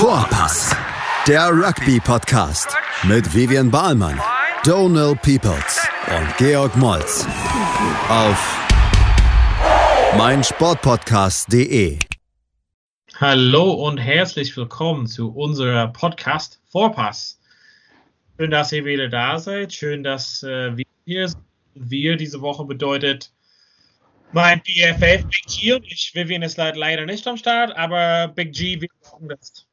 Vorpass, 0.00 0.74
der 1.28 1.50
Rugby-Podcast 1.50 2.74
mit 3.02 3.34
Vivian 3.34 3.70
Bahlmann, 3.70 4.18
Donal 4.64 5.14
Peoples 5.14 5.86
und 6.08 6.36
Georg 6.38 6.74
Moltz 6.74 7.26
auf 8.08 8.58
meinsportpodcast.de. 10.16 11.98
Hallo 13.16 13.72
und 13.72 13.98
herzlich 13.98 14.56
willkommen 14.56 15.06
zu 15.06 15.34
unserer 15.34 15.88
Podcast 15.88 16.62
Vorpass. 16.72 17.38
Schön, 18.38 18.50
dass 18.50 18.72
ihr 18.72 18.86
wieder 18.86 19.10
da 19.10 19.38
seid. 19.38 19.70
Schön, 19.74 20.02
dass 20.02 20.42
äh, 20.42 20.74
wir 20.78 20.86
hier 21.04 21.28
sind. 21.28 21.44
Wir 21.74 22.16
diese 22.16 22.40
Woche 22.40 22.64
bedeutet 22.64 23.30
mein 24.32 24.62
BFF 24.62 25.26
Big 25.26 25.46
G 25.46 25.74
und 25.74 25.84
ich, 25.84 26.12
Vivian 26.14 26.40
ist 26.40 26.56
leider 26.56 27.04
nicht 27.04 27.26
am 27.26 27.36
Start, 27.36 27.76
aber 27.76 28.28
Big 28.28 28.54
G, 28.54 28.80
wir 28.80 28.88
brauchen 29.02 29.28
das. 29.28 29.66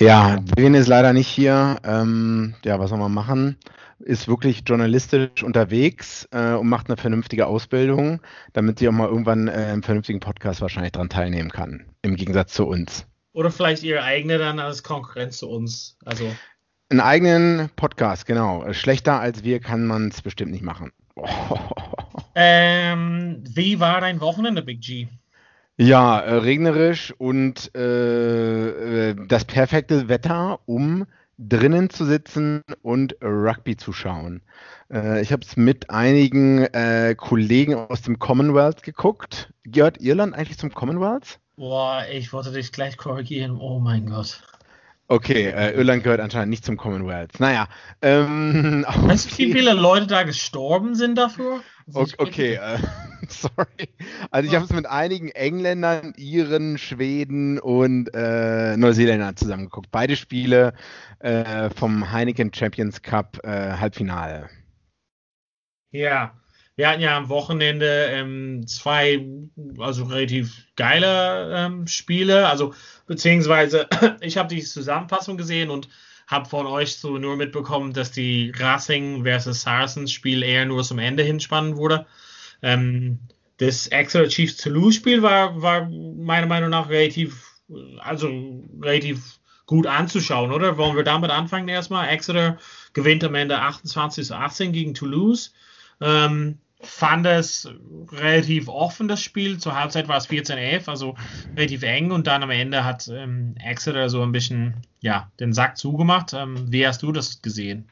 Ja, 0.00 0.38
Vivian 0.56 0.72
ist 0.72 0.86
leider 0.86 1.12
nicht 1.12 1.28
hier. 1.28 1.78
Ähm, 1.84 2.54
ja, 2.64 2.78
was 2.78 2.88
soll 2.88 2.98
man 2.98 3.12
machen? 3.12 3.58
Ist 3.98 4.28
wirklich 4.28 4.62
journalistisch 4.66 5.42
unterwegs 5.42 6.26
äh, 6.32 6.54
und 6.54 6.70
macht 6.70 6.88
eine 6.88 6.96
vernünftige 6.96 7.46
Ausbildung, 7.46 8.22
damit 8.54 8.78
sie 8.78 8.88
auch 8.88 8.92
mal 8.92 9.08
irgendwann 9.08 9.48
äh, 9.48 9.74
im 9.74 9.82
vernünftigen 9.82 10.20
Podcast 10.20 10.62
wahrscheinlich 10.62 10.92
dran 10.92 11.10
teilnehmen 11.10 11.50
kann. 11.50 11.84
Im 12.00 12.16
Gegensatz 12.16 12.54
zu 12.54 12.66
uns. 12.66 13.06
Oder 13.34 13.50
vielleicht 13.50 13.82
ihre 13.82 14.02
eigene 14.02 14.38
dann 14.38 14.58
als 14.58 14.82
Konkurrenz 14.82 15.36
zu 15.36 15.50
uns. 15.50 15.98
Also. 16.06 16.24
Einen 16.88 17.00
eigenen 17.00 17.68
Podcast, 17.76 18.24
genau. 18.24 18.72
Schlechter 18.72 19.20
als 19.20 19.44
wir 19.44 19.60
kann 19.60 19.86
man 19.86 20.08
es 20.08 20.22
bestimmt 20.22 20.50
nicht 20.50 20.64
machen. 20.64 20.92
Ähm, 22.34 23.42
wie 23.42 23.80
war 23.80 24.00
dein 24.00 24.20
Wochenende, 24.20 24.62
Big 24.62 24.80
G? 24.80 25.08
Ja, 25.76 26.20
äh, 26.20 26.34
regnerisch 26.34 27.14
und 27.16 27.70
äh, 27.74 29.10
äh, 29.10 29.16
das 29.28 29.44
perfekte 29.44 30.08
Wetter, 30.08 30.60
um 30.66 31.06
drinnen 31.38 31.88
zu 31.88 32.04
sitzen 32.04 32.62
und 32.82 33.16
Rugby 33.22 33.76
zu 33.76 33.92
schauen. 33.92 34.42
Äh, 34.92 35.22
ich 35.22 35.32
habe 35.32 35.42
es 35.42 35.56
mit 35.56 35.88
einigen 35.90 36.64
äh, 36.64 37.14
Kollegen 37.16 37.74
aus 37.74 38.02
dem 38.02 38.18
Commonwealth 38.18 38.82
geguckt. 38.82 39.52
Gehört 39.64 40.00
Irland 40.00 40.34
eigentlich 40.34 40.58
zum 40.58 40.72
Commonwealth? 40.72 41.40
Boah, 41.56 42.04
ich 42.12 42.32
wollte 42.32 42.52
dich 42.52 42.72
gleich 42.72 42.96
korrigieren. 42.96 43.56
Oh 43.58 43.78
mein 43.78 44.06
Gott. 44.06 44.42
Okay, 45.10 45.46
äh, 45.46 45.72
Irland 45.72 46.04
gehört 46.04 46.20
anscheinend 46.20 46.50
nicht 46.50 46.64
zum 46.64 46.76
Commonwealth. 46.76 47.40
Naja. 47.40 47.66
Ähm, 48.00 48.86
weißt 48.96 49.32
du, 49.32 49.38
wie 49.38 49.52
viele 49.52 49.72
Leute 49.72 50.06
da 50.06 50.22
gestorben 50.22 50.94
sind 50.94 51.18
dafür? 51.18 51.62
Okay, 51.92 52.14
okay 52.18 52.54
äh, 52.54 52.78
sorry. 53.28 53.88
Also 54.30 54.48
ich 54.48 54.54
habe 54.54 54.66
es 54.66 54.72
mit 54.72 54.86
einigen 54.86 55.30
Engländern, 55.30 56.14
Iren, 56.16 56.78
Schweden 56.78 57.58
und 57.58 58.14
äh, 58.14 58.76
Neuseeländern 58.76 59.36
zusammengeguckt. 59.36 59.90
Beide 59.90 60.14
Spiele 60.14 60.74
äh, 61.18 61.70
vom 61.70 62.12
Heineken 62.12 62.54
Champions 62.54 63.02
Cup 63.02 63.40
äh, 63.42 63.48
Halbfinale. 63.78 64.48
Ja, 65.90 66.34
wir 66.80 66.88
hatten 66.88 67.02
ja 67.02 67.14
am 67.14 67.28
Wochenende 67.28 68.06
ähm, 68.10 68.66
zwei, 68.66 69.28
also 69.78 70.04
relativ 70.04 70.64
geile 70.76 71.54
ähm, 71.54 71.86
Spiele. 71.86 72.48
Also 72.48 72.72
beziehungsweise 73.06 73.86
ich 74.22 74.38
habe 74.38 74.48
die 74.48 74.62
Zusammenfassung 74.62 75.36
gesehen 75.36 75.68
und 75.68 75.90
habe 76.26 76.48
von 76.48 76.66
euch 76.66 76.96
so 76.96 77.18
nur 77.18 77.36
mitbekommen, 77.36 77.92
dass 77.92 78.12
die 78.12 78.50
Racing 78.56 79.24
versus 79.24 79.60
Saracens 79.60 80.10
Spiel 80.10 80.42
eher 80.42 80.64
nur 80.64 80.82
zum 80.82 80.98
Ende 80.98 81.22
hin 81.22 81.38
spannend 81.38 81.76
wurde. 81.76 82.06
Ähm, 82.62 83.18
das 83.58 83.88
Exeter 83.88 84.28
Chiefs 84.28 84.56
Toulouse 84.56 84.94
Spiel 84.94 85.20
war, 85.20 85.60
war 85.60 85.86
meiner 85.86 86.46
Meinung 86.46 86.70
nach 86.70 86.88
relativ, 86.88 87.60
also 87.98 88.26
relativ 88.80 89.38
gut 89.66 89.86
anzuschauen, 89.86 90.50
oder? 90.50 90.78
Wollen 90.78 90.96
wir 90.96 91.04
damit 91.04 91.30
anfangen 91.30 91.68
erstmal? 91.68 92.08
Exeter 92.08 92.56
gewinnt 92.94 93.22
am 93.22 93.34
Ende 93.34 93.58
28 93.58 94.28
zu 94.28 94.34
18 94.34 94.72
gegen 94.72 94.94
Toulouse. 94.94 95.52
Ähm, 96.00 96.56
fand 96.82 97.26
es 97.26 97.68
relativ 98.12 98.68
offen, 98.68 99.08
das 99.08 99.22
Spiel. 99.22 99.58
Zur 99.58 99.74
Halbzeit 99.74 100.08
war 100.08 100.16
es 100.16 100.28
14-11, 100.28 100.88
also 100.88 101.14
relativ 101.56 101.82
eng. 101.82 102.10
Und 102.10 102.26
dann 102.26 102.42
am 102.42 102.50
Ende 102.50 102.84
hat 102.84 103.08
ähm, 103.08 103.54
Exeter 103.62 104.08
so 104.08 104.22
ein 104.22 104.32
bisschen 104.32 104.74
ja, 105.00 105.30
den 105.40 105.52
Sack 105.52 105.76
zugemacht. 105.76 106.32
Ähm, 106.32 106.72
wie 106.72 106.86
hast 106.86 107.02
du 107.02 107.12
das 107.12 107.42
gesehen? 107.42 107.88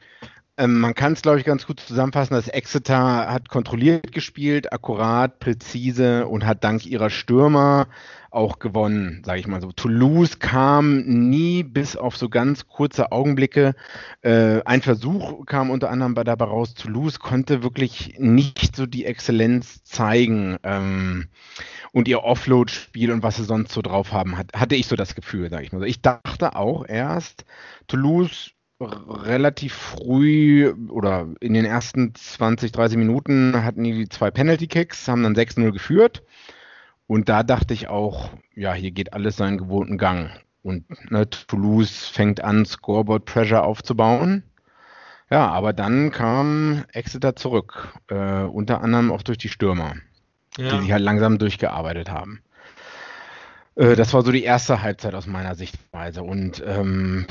Ähm, 0.59 0.81
man 0.81 0.93
kann 0.93 1.13
es, 1.13 1.21
glaube 1.21 1.39
ich, 1.39 1.45
ganz 1.45 1.65
gut 1.65 1.79
zusammenfassen, 1.79 2.33
dass 2.33 2.49
Exeter 2.49 3.31
hat 3.31 3.47
kontrolliert 3.47 4.11
gespielt, 4.11 4.73
akkurat, 4.73 5.39
präzise 5.39 6.27
und 6.27 6.45
hat 6.45 6.65
dank 6.65 6.85
ihrer 6.85 7.09
Stürmer 7.09 7.87
auch 8.29 8.59
gewonnen, 8.59 9.23
sage 9.25 9.39
ich 9.39 9.47
mal 9.47 9.61
so. 9.61 9.71
Toulouse 9.71 10.39
kam 10.39 10.99
nie 11.29 11.63
bis 11.63 11.95
auf 11.95 12.17
so 12.17 12.27
ganz 12.27 12.67
kurze 12.67 13.13
Augenblicke. 13.13 13.73
Äh, 14.21 14.61
ein 14.65 14.81
Versuch 14.81 15.45
kam 15.45 15.69
unter 15.69 15.89
anderem 15.89 16.13
bei 16.13 16.25
dabei 16.25 16.45
raus. 16.45 16.73
Toulouse 16.73 17.19
konnte 17.19 17.63
wirklich 17.63 18.15
nicht 18.19 18.75
so 18.75 18.85
die 18.85 19.05
Exzellenz 19.05 19.85
zeigen. 19.85 20.57
Ähm, 20.63 21.29
und 21.93 22.09
ihr 22.09 22.23
Offload-Spiel 22.23 23.11
und 23.13 23.23
was 23.23 23.37
sie 23.37 23.45
sonst 23.45 23.71
so 23.71 23.81
drauf 23.81 24.11
haben, 24.11 24.37
hat, 24.37 24.51
hatte 24.53 24.75
ich 24.75 24.87
so 24.87 24.97
das 24.97 25.15
Gefühl, 25.15 25.49
sage 25.49 25.63
ich 25.63 25.71
mal 25.71 25.79
so. 25.79 25.85
Ich 25.85 26.01
dachte 26.01 26.57
auch 26.57 26.85
erst, 26.85 27.45
Toulouse 27.87 28.51
relativ 28.79 29.73
früh 29.73 30.73
oder 30.89 31.27
in 31.41 31.53
den 31.53 31.65
ersten 31.65 32.15
20, 32.15 32.71
30 32.71 32.97
Minuten 32.97 33.63
hatten 33.63 33.83
die 33.83 34.07
zwei 34.07 34.31
Penalty-Kicks, 34.31 35.07
haben 35.07 35.23
dann 35.23 35.35
6-0 35.35 35.71
geführt. 35.71 36.23
Und 37.07 37.27
da 37.27 37.43
dachte 37.43 37.73
ich 37.73 37.87
auch, 37.87 38.29
ja, 38.55 38.73
hier 38.73 38.91
geht 38.91 39.13
alles 39.13 39.35
seinen 39.35 39.57
gewohnten 39.57 39.97
Gang. 39.97 40.29
Und 40.61 40.85
ne, 41.11 41.29
Toulouse 41.29 42.07
fängt 42.07 42.43
an, 42.43 42.65
Scoreboard 42.65 43.25
Pressure 43.25 43.63
aufzubauen. 43.63 44.43
Ja, 45.29 45.47
aber 45.47 45.73
dann 45.73 46.11
kam 46.11 46.85
Exeter 46.91 47.35
zurück, 47.35 47.93
äh, 48.07 48.43
unter 48.43 48.81
anderem 48.81 49.11
auch 49.11 49.21
durch 49.21 49.37
die 49.37 49.49
Stürmer, 49.49 49.95
ja. 50.57 50.71
die 50.71 50.81
sich 50.81 50.91
halt 50.91 51.03
langsam 51.03 51.37
durchgearbeitet 51.37 52.09
haben. 52.09 52.41
Äh, 53.75 53.95
das 53.95 54.13
war 54.13 54.23
so 54.23 54.31
die 54.31 54.43
erste 54.43 54.81
Halbzeit 54.81 55.13
aus 55.13 55.27
meiner 55.27 55.55
Sichtweise. 55.55 56.23
Und 56.23 56.63
ähm, 56.65 57.27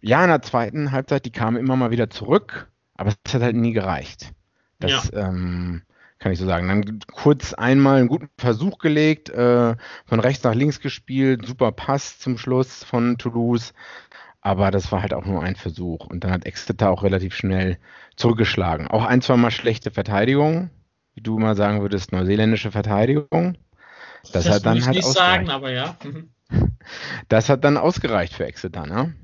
ja, 0.00 0.22
in 0.22 0.28
der 0.28 0.42
zweiten 0.42 0.92
Halbzeit, 0.92 1.24
die 1.24 1.32
kamen 1.32 1.56
immer 1.56 1.76
mal 1.76 1.90
wieder 1.90 2.10
zurück, 2.10 2.68
aber 2.94 3.10
es 3.10 3.34
hat 3.34 3.42
halt 3.42 3.56
nie 3.56 3.72
gereicht. 3.72 4.32
Das, 4.78 5.10
ja. 5.12 5.28
ähm, 5.28 5.82
kann 6.18 6.32
ich 6.32 6.38
so 6.38 6.46
sagen. 6.46 6.68
Dann 6.68 7.00
kurz 7.12 7.54
einmal 7.54 7.98
einen 7.98 8.08
guten 8.08 8.28
Versuch 8.38 8.78
gelegt, 8.78 9.30
äh, 9.30 9.76
von 10.06 10.20
rechts 10.20 10.44
nach 10.44 10.54
links 10.54 10.80
gespielt, 10.80 11.46
super 11.46 11.72
Pass 11.72 12.18
zum 12.18 12.38
Schluss 12.38 12.84
von 12.84 13.18
Toulouse. 13.18 13.72
Aber 14.40 14.70
das 14.70 14.90
war 14.92 15.02
halt 15.02 15.14
auch 15.14 15.24
nur 15.24 15.42
ein 15.42 15.56
Versuch. 15.56 16.06
Und 16.06 16.24
dann 16.24 16.30
hat 16.30 16.46
Exeter 16.46 16.90
auch 16.90 17.02
relativ 17.02 17.34
schnell 17.34 17.78
zurückgeschlagen. 18.16 18.88
Auch 18.88 19.04
ein, 19.04 19.20
zwei 19.20 19.36
Mal 19.36 19.50
schlechte 19.50 19.90
Verteidigung, 19.90 20.70
wie 21.14 21.20
du 21.20 21.38
mal 21.38 21.56
sagen 21.56 21.80
würdest, 21.80 22.12
neuseeländische 22.12 22.70
Verteidigung. 22.70 23.58
Das, 24.22 24.44
das 24.44 24.50
hat 24.50 24.66
dann 24.66 24.84
halt 24.84 24.96
nicht 24.96 25.06
sagen, 25.06 25.50
aber 25.50 25.70
ja. 25.72 25.96
Das 27.28 27.50
hat 27.50 27.64
dann 27.64 27.76
ausgereicht 27.76 28.32
für 28.32 28.46
Exeter, 28.46 28.86
ne? 28.86 29.14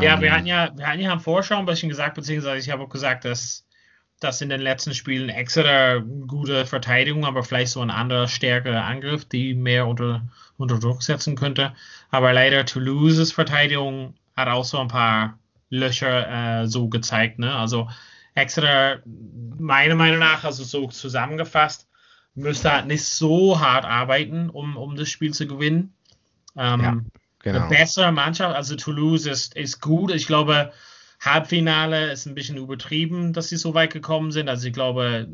Ja, 0.00 0.14
ähm, 0.14 0.20
wir 0.22 0.32
hatten 0.32 0.46
ja, 0.46 0.70
wir 0.76 0.86
hatten 0.86 1.00
ja 1.00 1.12
am 1.12 1.20
Vorschau 1.20 1.56
ein 1.58 1.66
bisschen 1.66 1.88
gesagt, 1.88 2.14
beziehungsweise 2.14 2.58
ich 2.58 2.70
habe 2.70 2.82
auch 2.82 2.88
gesagt, 2.88 3.24
dass 3.24 3.64
dass 4.20 4.40
in 4.40 4.48
den 4.48 4.60
letzten 4.60 4.94
Spielen 4.94 5.28
Exeter 5.28 6.00
gute 6.00 6.66
Verteidigung, 6.66 7.24
aber 7.24 7.44
vielleicht 7.44 7.72
so 7.72 7.80
ein 7.80 7.90
anderer 7.90 8.26
stärkerer 8.26 8.84
Angriff, 8.84 9.24
die 9.24 9.54
mehr 9.54 9.86
unter, 9.86 10.22
unter 10.56 10.78
Druck 10.78 11.02
setzen 11.02 11.36
könnte. 11.36 11.72
Aber 12.10 12.32
leider 12.32 12.66
Toulouses 12.66 13.32
Verteidigung 13.32 14.14
hat 14.36 14.48
auch 14.48 14.64
so 14.64 14.78
ein 14.78 14.88
paar 14.88 15.38
Löcher 15.70 16.62
äh, 16.62 16.66
so 16.66 16.88
gezeigt. 16.88 17.38
Ne? 17.38 17.54
Also 17.54 17.88
Exeter, 18.34 19.02
meiner 19.58 19.94
Meinung 19.94 20.18
nach, 20.18 20.44
also 20.44 20.64
so 20.64 20.88
zusammengefasst, 20.88 21.86
müsste 22.34 22.72
halt 22.72 22.86
nicht 22.86 23.04
so 23.04 23.60
hart 23.60 23.84
arbeiten, 23.84 24.50
um, 24.50 24.76
um 24.76 24.96
das 24.96 25.08
Spiel 25.08 25.32
zu 25.32 25.46
gewinnen. 25.46 25.92
Ähm, 26.56 26.80
ja, 26.80 26.96
genau. 27.40 27.60
Eine 27.60 27.68
bessere 27.68 28.12
Mannschaft, 28.12 28.54
also 28.54 28.76
Toulouse 28.76 29.26
ist, 29.26 29.56
ist 29.56 29.80
gut. 29.80 30.12
Ich 30.12 30.26
glaube, 30.26 30.72
Halbfinale 31.20 32.12
ist 32.12 32.26
ein 32.26 32.34
bisschen 32.34 32.56
übertrieben, 32.56 33.32
dass 33.32 33.48
sie 33.48 33.56
so 33.56 33.74
weit 33.74 33.92
gekommen 33.92 34.30
sind. 34.30 34.48
Also 34.48 34.68
ich 34.68 34.72
glaube, 34.72 35.28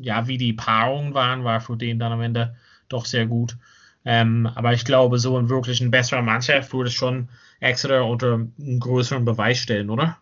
ja, 0.00 0.26
wie 0.28 0.38
die 0.38 0.52
Paarungen 0.52 1.14
waren, 1.14 1.44
war 1.44 1.60
für 1.60 1.76
den 1.76 1.98
dann 1.98 2.12
am 2.12 2.20
Ende 2.20 2.56
doch 2.88 3.06
sehr 3.06 3.26
gut. 3.26 3.56
Ähm, 4.04 4.48
aber 4.54 4.72
ich 4.72 4.84
glaube, 4.84 5.18
so 5.18 5.36
ein 5.36 5.48
wirklich 5.48 5.80
ein 5.80 5.90
besserer 5.90 6.22
Mannschaft 6.22 6.72
würde 6.72 6.90
schon 6.90 7.28
Exeter 7.60 8.04
unter 8.04 8.34
einen 8.34 8.80
größeren 8.80 9.24
Beweis 9.24 9.58
stellen, 9.58 9.90
oder? 9.90 10.18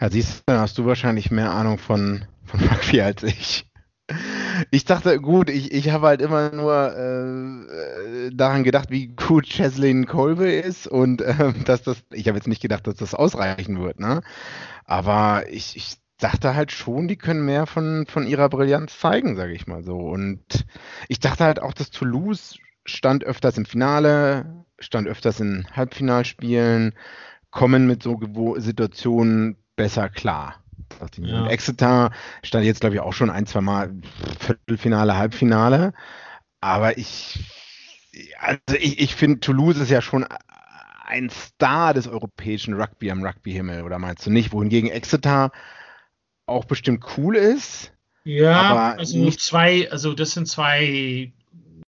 Ja, 0.00 0.10
siehst 0.10 0.44
du, 0.46 0.54
hast 0.58 0.78
du 0.78 0.86
wahrscheinlich 0.86 1.30
mehr 1.30 1.50
Ahnung 1.50 1.78
von, 1.78 2.24
von 2.44 2.60
Rugby 2.60 3.00
als 3.00 3.22
ich. 3.22 3.66
Ich 4.70 4.84
dachte, 4.84 5.20
gut, 5.20 5.50
ich, 5.50 5.72
ich 5.72 5.90
habe 5.90 6.06
halt 6.06 6.22
immer 6.22 6.50
nur 6.52 6.96
äh, 6.96 8.30
daran 8.32 8.64
gedacht, 8.64 8.90
wie 8.90 9.08
gut 9.08 9.46
Cheslin 9.46 10.06
Kolbe 10.06 10.50
ist 10.50 10.86
und 10.86 11.20
äh, 11.22 11.52
dass 11.64 11.82
das, 11.82 11.98
ich 12.12 12.28
habe 12.28 12.38
jetzt 12.38 12.48
nicht 12.48 12.62
gedacht, 12.62 12.86
dass 12.86 12.96
das 12.96 13.14
ausreichen 13.14 13.80
wird, 13.80 14.00
ne? 14.00 14.22
Aber 14.84 15.44
ich, 15.50 15.76
ich 15.76 15.96
dachte 16.18 16.54
halt 16.54 16.72
schon, 16.72 17.08
die 17.08 17.16
können 17.16 17.44
mehr 17.44 17.66
von, 17.66 18.06
von 18.06 18.26
ihrer 18.26 18.48
Brillanz 18.48 18.98
zeigen, 18.98 19.36
sage 19.36 19.52
ich 19.52 19.66
mal 19.66 19.82
so. 19.82 19.98
Und 19.98 20.64
ich 21.08 21.20
dachte 21.20 21.44
halt 21.44 21.60
auch, 21.60 21.74
dass 21.74 21.90
Toulouse 21.90 22.58
stand 22.84 23.24
öfters 23.24 23.58
im 23.58 23.66
Finale, 23.66 24.64
stand 24.78 25.08
öfters 25.08 25.40
in 25.40 25.66
Halbfinalspielen, 25.72 26.94
kommen 27.50 27.86
mit 27.86 28.02
so 28.02 28.18
Situationen 28.58 29.56
besser 29.76 30.08
klar. 30.08 30.62
Ja. 31.18 31.42
Und 31.42 31.48
Exeter 31.48 32.10
stand 32.42 32.64
jetzt, 32.64 32.80
glaube 32.80 32.94
ich, 32.94 33.00
auch 33.00 33.12
schon 33.12 33.30
ein, 33.30 33.46
zwei 33.46 33.60
Mal 33.60 33.94
Viertelfinale, 34.40 35.16
Halbfinale. 35.16 35.92
Aber 36.60 36.98
ich, 36.98 37.38
also 38.38 38.58
ich, 38.78 39.00
ich 39.00 39.14
finde, 39.14 39.40
Toulouse 39.40 39.78
ist 39.78 39.90
ja 39.90 40.00
schon 40.00 40.26
ein 41.04 41.30
Star 41.30 41.94
des 41.94 42.08
europäischen 42.08 42.74
Rugby 42.74 43.10
am 43.10 43.24
Rugby-Himmel, 43.24 43.82
oder 43.82 43.98
meinst 43.98 44.26
du 44.26 44.30
nicht? 44.30 44.52
Wohingegen 44.52 44.90
Exeter 44.90 45.52
auch 46.46 46.64
bestimmt 46.64 47.04
cool 47.16 47.36
ist. 47.36 47.92
Ja, 48.24 48.94
also 48.94 49.18
nicht 49.18 49.40
zwei, 49.40 49.90
also 49.90 50.12
das 50.12 50.32
sind 50.32 50.48
zwei 50.48 51.32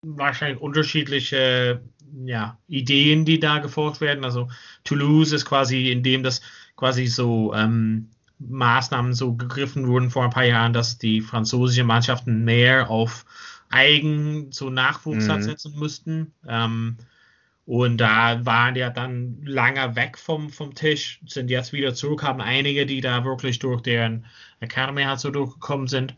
wahrscheinlich 0.01 0.59
unterschiedliche 0.59 1.81
ja, 2.25 2.57
Ideen, 2.67 3.25
die 3.25 3.39
da 3.39 3.59
gefolgt 3.59 4.01
werden. 4.01 4.23
Also 4.23 4.49
Toulouse 4.83 5.31
ist 5.31 5.45
quasi, 5.45 5.91
indem 5.91 6.23
das 6.23 6.41
quasi 6.75 7.07
so 7.07 7.53
ähm, 7.53 8.09
Maßnahmen 8.49 9.13
so 9.13 9.33
gegriffen 9.33 9.87
wurden 9.87 10.09
vor 10.09 10.23
ein 10.23 10.29
paar 10.29 10.45
Jahren, 10.45 10.73
dass 10.73 10.97
die 10.97 11.21
französischen 11.21 11.87
Mannschaften 11.87 12.43
mehr 12.43 12.89
auf 12.89 13.25
eigen 13.69 14.51
so 14.51 14.69
Nachwuchs 14.69 15.27
mhm. 15.27 15.41
setzen 15.41 15.77
müssten. 15.77 16.33
Ähm, 16.47 16.97
und 17.65 17.97
da 17.97 18.45
waren 18.45 18.75
ja 18.75 18.89
dann 18.89 19.37
lange 19.43 19.95
weg 19.95 20.17
vom, 20.17 20.49
vom 20.49 20.75
Tisch, 20.75 21.21
sind 21.25 21.49
jetzt 21.49 21.71
wieder 21.71 21.93
zurück, 21.93 22.23
haben 22.23 22.41
einige, 22.41 22.85
die 22.85 22.99
da 22.99 23.23
wirklich 23.23 23.59
durch 23.59 23.81
deren 23.81 24.25
Academy 24.59 25.03
halt 25.03 25.19
so 25.19 25.31
durchgekommen 25.31 25.87
sind. 25.87 26.15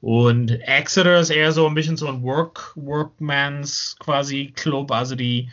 Und 0.00 0.50
Exeter 0.50 1.20
ist 1.20 1.30
eher 1.30 1.52
so 1.52 1.66
ein 1.66 1.74
bisschen 1.74 1.96
so 1.96 2.06
ein 2.06 2.22
Work, 2.22 2.72
Workmans 2.76 3.96
quasi 3.98 4.52
Club. 4.54 4.92
Also 4.92 5.16
die, 5.16 5.50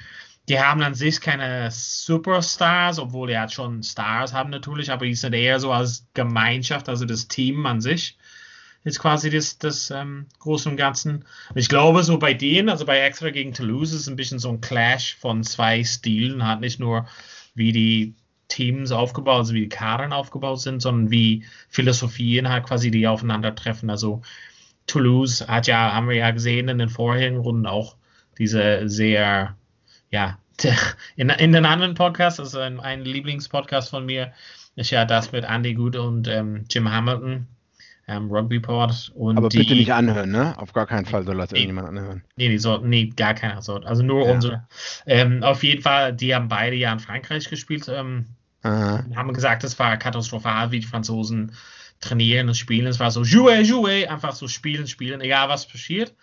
die 0.49 0.59
haben 0.59 0.81
an 0.81 0.95
sich 0.95 1.21
keine 1.21 1.69
Superstars, 1.71 2.99
obwohl 2.99 3.29
die 3.29 3.37
halt 3.37 3.51
schon 3.51 3.83
Stars 3.83 4.33
haben 4.33 4.49
natürlich, 4.49 4.91
aber 4.91 5.05
die 5.05 5.15
sind 5.15 5.33
eher 5.33 5.59
so 5.59 5.71
als 5.71 6.05
Gemeinschaft, 6.13 6.89
also 6.89 7.05
das 7.05 7.27
Team 7.27 7.65
an 7.65 7.81
sich 7.81 8.17
ist 8.83 8.99
quasi 8.99 9.29
das, 9.29 9.57
das 9.57 9.91
ähm, 9.91 10.27
Große 10.39 10.69
und 10.69 10.77
Ganzen. 10.77 11.25
Ich 11.55 11.69
glaube, 11.69 12.03
so 12.03 12.17
bei 12.19 12.33
denen, 12.33 12.69
also 12.69 12.85
bei 12.85 12.99
Exeter 12.99 13.31
gegen 13.31 13.53
Toulouse, 13.53 13.93
ist 13.93 14.07
ein 14.07 14.15
bisschen 14.15 14.39
so 14.39 14.49
ein 14.49 14.61
Clash 14.61 15.15
von 15.15 15.43
zwei 15.43 15.83
Stilen, 15.83 16.45
halt 16.45 16.59
nicht 16.59 16.79
nur 16.79 17.07
wie 17.55 17.71
die 17.71 18.15
Teams 18.49 18.91
aufgebaut, 18.91 19.37
also 19.39 19.53
wie 19.53 19.61
die 19.61 19.69
Kadern 19.69 20.13
aufgebaut 20.13 20.59
sind, 20.61 20.81
sondern 20.81 21.11
wie 21.11 21.45
Philosophien 21.69 22.49
halt 22.49 22.65
quasi 22.65 22.91
die 22.91 23.07
aufeinandertreffen. 23.07 23.89
Also 23.89 24.21
Toulouse 24.85 25.47
hat 25.47 25.67
ja, 25.67 25.93
haben 25.93 26.09
wir 26.09 26.17
ja 26.17 26.31
gesehen 26.31 26.67
in 26.67 26.77
den 26.77 26.89
vorherigen 26.89 27.37
Runden 27.37 27.65
auch 27.65 27.95
diese 28.37 28.89
sehr, 28.89 29.55
ja, 30.13 30.37
in, 31.15 31.29
in 31.29 31.51
den 31.51 31.65
anderen 31.65 31.95
Podcasts, 31.95 32.39
also 32.39 32.59
ein, 32.59 32.79
ein 32.79 33.03
Lieblingspodcast 33.03 33.89
von 33.89 34.05
mir, 34.05 34.31
ist 34.75 34.91
ja 34.91 35.05
das 35.05 35.31
mit 35.31 35.43
Andy 35.43 35.73
Good 35.73 35.95
und 35.95 36.27
ähm, 36.27 36.65
Jim 36.69 36.89
Hamilton, 36.89 37.47
ähm, 38.07 38.29
Rugby 38.31 38.59
Pod. 38.59 39.11
Und 39.15 39.37
Aber 39.37 39.49
die, 39.49 39.57
bitte 39.57 39.73
nicht 39.73 39.91
anhören, 39.91 40.31
ne? 40.31 40.57
Auf 40.59 40.71
gar 40.73 40.85
keinen 40.85 41.05
Fall 41.05 41.23
soll 41.23 41.37
das 41.37 41.51
nee, 41.51 41.59
irgendjemand 41.59 41.89
anhören. 41.89 42.23
Nee, 42.35 42.49
die 42.49 42.59
sollten, 42.59 42.89
nee, 42.89 43.07
gar 43.07 43.33
keiner 43.33 43.61
soll. 43.61 43.83
Also 43.85 44.03
nur 44.03 44.25
ja. 44.25 44.33
unsere. 44.33 44.67
Ähm, 45.07 45.41
auf 45.43 45.63
jeden 45.63 45.81
Fall, 45.81 46.13
die 46.13 46.33
haben 46.33 46.47
beide 46.47 46.75
ja 46.75 46.93
in 46.93 46.99
Frankreich 46.99 47.49
gespielt. 47.49 47.87
Ähm, 47.89 48.27
haben 48.63 49.33
gesagt, 49.33 49.63
es 49.63 49.77
war 49.77 49.97
katastrophal, 49.97 50.71
wie 50.71 50.79
die 50.79 50.87
Franzosen 50.87 51.53
trainieren 51.99 52.47
und 52.47 52.55
spielen. 52.55 52.87
Es 52.87 52.99
war 52.99 53.11
so, 53.11 53.23
jouer, 53.23 53.59
jouer, 53.59 54.09
einfach 54.09 54.33
so 54.33 54.47
spielen, 54.47 54.87
spielen, 54.87 55.21
egal 55.21 55.49
was 55.49 55.67
passiert. 55.67 56.13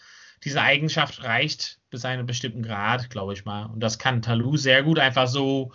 Diese 0.45 0.61
Eigenschaft 0.63 1.23
reicht 1.23 1.80
bis 1.91 2.05
einem 2.05 2.27
bestimmten 2.27 2.63
Grad, 2.63 3.11
glaube 3.11 3.33
ich 3.33 3.45
mal. 3.45 3.67
Und 3.67 3.81
das 3.81 3.99
kann 3.99 4.23
Talou 4.23 4.57
sehr 4.57 4.83
gut 4.83 4.99
einfach 4.99 5.27
so 5.27 5.73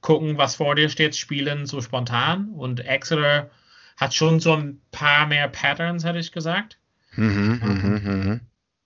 gucken, 0.00 0.38
was 0.38 0.56
vor 0.56 0.74
dir 0.74 0.88
steht, 0.88 1.16
spielen, 1.16 1.66
so 1.66 1.80
spontan. 1.80 2.48
Und 2.50 2.80
Exeter 2.80 3.50
hat 3.96 4.14
schon 4.14 4.40
so 4.40 4.54
ein 4.54 4.80
paar 4.92 5.26
mehr 5.26 5.48
Patterns, 5.48 6.04
hätte 6.04 6.18
ich 6.18 6.32
gesagt. 6.32 6.78
Mhm, 7.16 7.60
mhm, 7.62 8.02
mhm. 8.04 8.40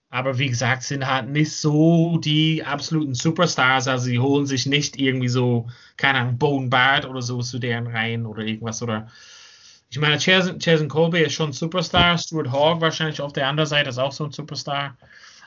Aber 0.08 0.38
wie 0.38 0.48
gesagt, 0.48 0.82
sind 0.82 1.06
halt 1.06 1.28
nicht 1.28 1.52
so 1.52 2.18
die 2.18 2.64
absoluten 2.64 3.14
Superstars. 3.14 3.86
Also 3.86 4.06
sie 4.06 4.18
holen 4.18 4.46
sich 4.46 4.66
nicht 4.66 4.98
irgendwie 4.98 5.28
so, 5.28 5.68
keine 5.96 6.18
Ahnung, 6.18 6.38
Bone 6.38 6.68
Bart 6.68 7.06
oder 7.06 7.22
so 7.22 7.40
zu 7.42 7.60
deren 7.60 7.86
Reihen 7.86 8.26
oder 8.26 8.42
irgendwas. 8.42 8.82
Oder 8.82 9.08
ich 9.88 9.98
meine, 9.98 10.16
Jason 10.18 10.88
Colby 10.88 11.20
ist 11.20 11.34
schon 11.34 11.50
ein 11.50 11.52
Superstar. 11.52 12.18
Stuart 12.18 12.50
Hogg 12.50 12.80
wahrscheinlich 12.80 13.20
auf 13.20 13.32
der 13.32 13.46
anderen 13.46 13.68
Seite 13.68 13.90
ist 13.90 13.98
auch 13.98 14.12
so 14.12 14.24
ein 14.24 14.32
Superstar. 14.32 14.96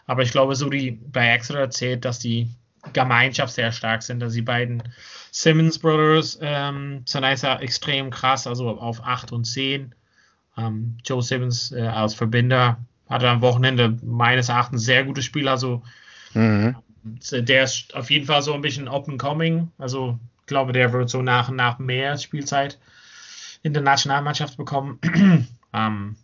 Aber 0.05 0.21
ich 0.23 0.31
glaube, 0.31 0.55
so 0.55 0.69
die 0.69 0.91
bei 0.91 1.29
Exeter 1.29 1.69
zählt, 1.69 2.05
dass 2.05 2.19
die 2.19 2.50
Gemeinschaft 2.91 3.53
sehr 3.53 3.71
stark 3.71 4.03
sind. 4.03 4.21
Also 4.21 4.35
die 4.35 4.41
beiden 4.41 4.83
Simmons 5.31 5.79
Brothers 5.79 6.38
ähm, 6.41 7.03
sind 7.05 7.23
einfach 7.23 7.61
extrem 7.61 8.09
krass, 8.09 8.45
also 8.45 8.69
auf 8.69 9.01
8 9.03 9.31
und 9.31 9.45
10. 9.45 9.95
Ähm, 10.57 10.97
Joe 11.05 11.23
Simmons 11.23 11.71
äh, 11.71 11.81
als 11.81 12.13
Verbinder 12.13 12.77
hatte 13.09 13.29
am 13.29 13.41
Wochenende 13.41 13.97
meines 14.03 14.50
Erachtens 14.50 14.83
sehr 14.83 15.03
gutes 15.05 15.25
Spiel. 15.25 15.47
Also 15.47 15.81
mhm. 16.33 16.75
der 17.31 17.63
ist 17.63 17.95
auf 17.95 18.11
jeden 18.11 18.25
Fall 18.25 18.41
so 18.41 18.53
ein 18.53 18.61
bisschen 18.61 18.88
up 18.88 19.07
and 19.07 19.19
coming. 19.19 19.71
Also 19.77 20.19
ich 20.41 20.47
glaube, 20.47 20.73
der 20.73 20.91
wird 20.91 21.09
so 21.09 21.21
nach 21.21 21.50
und 21.50 21.55
nach 21.55 21.79
mehr 21.79 22.17
Spielzeit 22.17 22.77
in 23.61 23.73
der 23.73 23.81
Nationalmannschaft 23.81 24.57
bekommen. 24.57 25.00
ähm, 25.73 26.15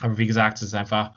aber 0.00 0.18
wie 0.18 0.26
gesagt, 0.26 0.58
es 0.58 0.68
ist 0.68 0.74
einfach, 0.74 1.12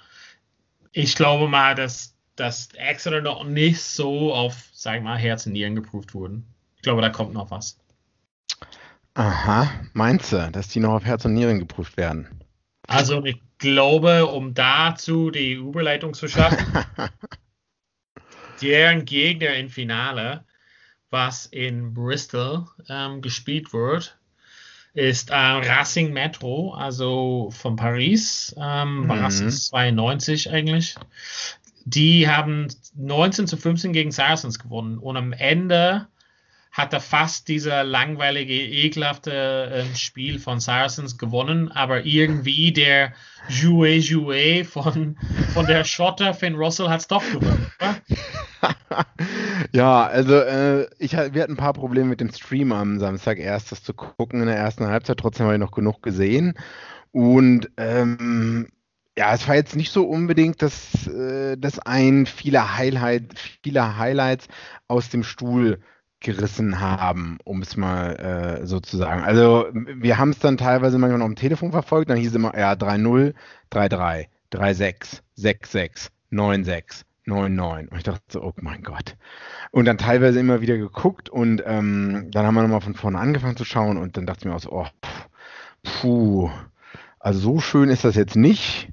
ich 0.91 1.15
glaube 1.15 1.47
mal, 1.47 1.75
dass 1.75 2.17
dass 2.37 2.69
Exeter 2.75 3.21
noch 3.21 3.43
nicht 3.43 3.81
so 3.81 4.33
auf, 4.33 4.69
sag 4.71 4.97
ich 4.97 5.03
mal, 5.03 5.17
Herz 5.17 5.45
und 5.45 5.53
Nieren 5.53 5.75
geprüft 5.75 6.13
wurden. 6.13 6.45
Ich 6.75 6.83
glaube, 6.83 7.01
da 7.01 7.09
kommt 7.09 7.33
noch 7.33 7.51
was. 7.51 7.77
Aha, 9.15 9.69
meinst 9.93 10.31
du, 10.31 10.49
dass 10.51 10.69
die 10.69 10.79
noch 10.79 10.93
auf 10.93 11.03
Herz 11.03 11.25
und 11.25 11.33
Nieren 11.33 11.59
geprüft 11.59 11.97
werden? 11.97 12.43
Also 12.87 13.25
ich 13.25 13.41
glaube, 13.57 14.27
um 14.27 14.53
dazu 14.53 15.31
die 15.31 15.53
Überleitung 15.53 16.13
zu 16.13 16.27
schaffen, 16.27 16.85
deren 18.61 19.05
Gegner 19.05 19.55
im 19.55 19.69
Finale, 19.69 20.45
was 21.09 21.47
in 21.47 21.95
Bristol 21.95 22.67
ähm, 22.87 23.21
gespielt 23.21 23.73
wird, 23.73 24.16
ist 24.97 25.29
äh, 25.29 25.35
Racing 25.35 26.11
Metro, 26.11 26.73
also 26.73 27.49
von 27.51 27.75
Paris, 27.75 28.53
ähm, 28.59 29.03
mhm. 29.03 29.11
Racing 29.11 29.49
92 29.49 30.51
eigentlich 30.51 30.95
die 31.87 32.27
haben 32.27 32.67
19 32.95 33.47
zu 33.47 33.55
15 33.55 33.93
gegen 33.93 34.11
Saracens 34.11 34.59
gewonnen 34.59 34.97
und 34.97 35.15
am 35.15 35.31
Ende 35.31 36.07
hat 36.73 36.91
er 36.91 36.99
fast 36.99 37.47
dieser 37.47 37.85
langweilige, 37.85 38.53
ekelhafte 38.53 39.85
äh, 39.91 39.95
Spiel 39.95 40.37
von 40.37 40.59
Saracens 40.59 41.17
gewonnen, 41.17 41.71
aber 41.71 42.05
irgendwie 42.05 42.73
der 42.73 43.13
Jouet 43.47 44.03
Jouet 44.03 44.67
von, 44.67 45.17
von 45.53 45.65
der 45.65 45.85
Schotter 45.85 46.33
Finn 46.33 46.55
Russell 46.55 46.89
hat 46.89 46.99
es 46.99 47.07
doch 47.07 47.23
gewonnen. 47.31 47.71
Ja, 49.73 50.05
also 50.05 50.35
äh, 50.35 50.87
ich, 50.99 51.13
wir 51.13 51.41
hatten 51.41 51.53
ein 51.53 51.57
paar 51.57 51.73
Probleme 51.73 52.09
mit 52.09 52.21
dem 52.21 52.31
Stream 52.31 52.71
am 52.71 52.99
Samstag 52.99 53.39
erst, 53.39 53.71
das 53.71 53.83
zu 53.83 53.93
gucken 53.93 54.41
in 54.41 54.47
der 54.47 54.57
ersten 54.57 54.87
Halbzeit, 54.87 55.17
trotzdem 55.17 55.45
habe 55.45 55.55
ich 55.55 55.59
noch 55.59 55.71
genug 55.71 56.01
gesehen. 56.01 56.53
Und 57.11 57.69
ähm, 57.77 58.67
ja, 59.17 59.33
es 59.33 59.47
war 59.47 59.55
jetzt 59.55 59.75
nicht 59.75 59.91
so 59.91 60.07
unbedingt, 60.07 60.61
dass, 60.61 61.07
äh, 61.07 61.57
dass 61.57 61.79
ein 61.79 62.25
viele, 62.27 62.77
Highlight, 62.77 63.39
viele 63.63 63.97
Highlights 63.97 64.47
aus 64.87 65.09
dem 65.09 65.23
Stuhl 65.23 65.79
gerissen 66.19 66.79
haben, 66.79 67.37
um 67.43 67.61
es 67.61 67.77
mal 67.77 68.15
äh, 68.15 68.65
so 68.65 68.79
zu 68.79 68.97
sagen. 68.97 69.23
Also 69.23 69.67
wir 69.73 70.17
haben 70.17 70.31
es 70.31 70.39
dann 70.39 70.57
teilweise 70.57 70.97
manchmal 70.97 71.19
noch 71.19 71.25
am 71.25 71.35
Telefon 71.35 71.71
verfolgt, 71.71 72.09
dann 72.09 72.17
hieß 72.17 72.29
es 72.29 72.35
immer, 72.35 72.57
ja, 72.57 72.73
3-0, 72.73 73.33
3-3, 73.71 74.27
3-6, 74.51 75.21
6-6, 75.37 76.09
9-6, 76.31 77.03
9-9. 77.27 77.89
Und 77.89 77.97
ich 77.97 78.03
dachte 78.03 78.23
so, 78.29 78.41
oh 78.41 78.53
mein 78.55 78.81
Gott. 78.81 79.15
Und 79.71 79.85
dann 79.85 79.97
teilweise 79.97 80.39
immer 80.39 80.61
wieder 80.61 80.77
geguckt 80.77 81.29
und 81.29 81.61
ähm, 81.65 82.29
dann 82.31 82.45
haben 82.45 82.55
wir 82.55 82.63
nochmal 82.63 82.81
von 82.81 82.95
vorne 82.95 83.19
angefangen 83.19 83.57
zu 83.57 83.65
schauen 83.65 83.97
und 83.97 84.17
dann 84.17 84.25
dachte 84.25 84.41
ich 84.41 84.45
mir 84.45 84.55
auch 84.55 84.61
so, 84.61 84.71
oh, 84.71 84.87
puh, 85.83 86.49
also 87.19 87.39
so 87.39 87.59
schön 87.59 87.89
ist 87.89 88.03
das 88.03 88.15
jetzt 88.15 88.35
nicht. 88.35 88.89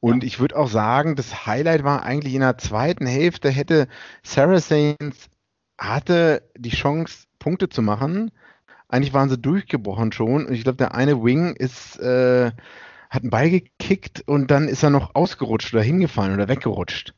Und 0.00 0.24
ich 0.24 0.40
würde 0.40 0.56
auch 0.56 0.68
sagen, 0.68 1.14
das 1.14 1.46
Highlight 1.46 1.84
war 1.84 2.02
eigentlich 2.02 2.34
in 2.34 2.40
der 2.40 2.58
zweiten 2.58 3.06
Hälfte, 3.06 3.50
hätte 3.50 3.86
Saracens 4.24 5.30
hatte 5.78 6.48
die 6.56 6.70
Chance, 6.70 7.26
Punkte 7.38 7.68
zu 7.68 7.82
machen. 7.82 8.30
Eigentlich 8.88 9.14
waren 9.14 9.28
sie 9.28 9.38
durchgebrochen 9.38 10.12
schon. 10.12 10.46
Und 10.46 10.52
ich 10.52 10.64
glaube, 10.64 10.76
der 10.76 10.94
eine 10.94 11.22
Wing 11.22 11.54
ist, 11.54 11.98
äh, 11.98 12.50
hat 13.10 13.22
einen 13.22 13.30
Ball 13.30 13.50
gekickt 13.50 14.22
und 14.26 14.50
dann 14.50 14.68
ist 14.68 14.82
er 14.82 14.90
noch 14.90 15.14
ausgerutscht 15.14 15.72
oder 15.74 15.82
hingefallen 15.82 16.34
oder 16.34 16.48
weggerutscht. 16.48 17.14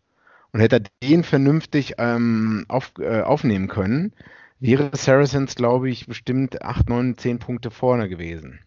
Und 0.54 0.60
hätte 0.60 0.76
er 0.76 0.82
den 1.02 1.24
vernünftig 1.24 1.96
ähm, 1.98 2.64
auf, 2.68 2.92
äh, 3.00 3.22
aufnehmen 3.22 3.66
können, 3.68 4.14
wäre 4.60 4.90
Saracens, 4.94 5.56
glaube 5.56 5.90
ich, 5.90 6.06
bestimmt 6.06 6.62
8, 6.62 6.88
9, 6.88 7.18
10 7.18 7.38
Punkte 7.40 7.70
vorne 7.70 8.08
gewesen 8.08 8.60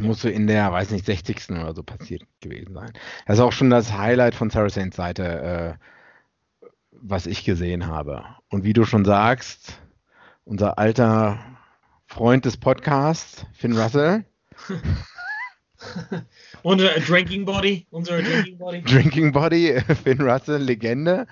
muss 0.00 0.22
so 0.22 0.28
in 0.28 0.46
der, 0.46 0.72
weiß 0.72 0.90
nicht, 0.90 1.04
60. 1.04 1.50
oder 1.50 1.74
so 1.74 1.82
passiert 1.82 2.22
gewesen 2.40 2.74
sein. 2.74 2.92
Das 3.26 3.38
ist 3.38 3.42
auch 3.42 3.52
schon 3.52 3.70
das 3.70 3.92
Highlight 3.92 4.34
von 4.34 4.50
Saracens 4.50 4.96
Seite, 4.96 5.78
äh, 6.62 6.68
was 6.92 7.26
ich 7.26 7.44
gesehen 7.44 7.86
habe. 7.86 8.24
Und 8.48 8.64
wie 8.64 8.72
du 8.72 8.84
schon 8.84 9.04
sagst, 9.04 9.80
unser 10.44 10.78
alter 10.78 11.38
Freund 12.06 12.44
des 12.44 12.56
Podcasts, 12.56 13.46
Finn 13.52 13.76
Russell. 13.76 14.24
unser 16.62 17.00
Drinking 17.00 17.44
Body, 17.44 17.86
unser 17.90 18.22
Drinking 18.22 18.58
Body. 18.58 18.82
Drinking 18.82 19.32
Body, 19.32 19.80
Finn 20.04 20.20
Russell, 20.20 20.62
Legende, 20.62 21.26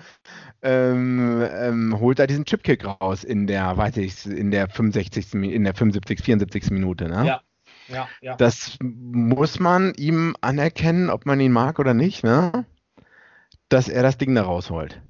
ähm, 0.61 1.47
ähm, 1.51 1.99
holt 1.99 2.19
da 2.19 2.27
diesen 2.27 2.45
Chipkick 2.45 2.85
raus 2.85 3.23
in 3.23 3.47
der, 3.47 3.77
weiß 3.77 3.97
ich, 3.97 4.25
in 4.25 4.51
der 4.51 4.69
65. 4.69 5.33
in 5.33 5.63
der 5.63 5.73
75, 5.73 6.21
74. 6.21 6.71
Minute, 6.71 7.07
ne? 7.07 7.25
Ja. 7.25 7.41
Ja, 7.89 8.09
ja. 8.21 8.35
Das 8.35 8.77
muss 8.81 9.59
man 9.59 9.93
ihm 9.95 10.35
anerkennen, 10.41 11.09
ob 11.09 11.25
man 11.25 11.39
ihn 11.39 11.53
mag 11.53 11.79
oder 11.79 11.93
nicht, 11.93 12.23
ne? 12.23 12.65
Dass 13.69 13.87
er 13.87 14.03
das 14.03 14.17
Ding 14.17 14.35
da 14.35 14.43
rausholt. 14.43 15.01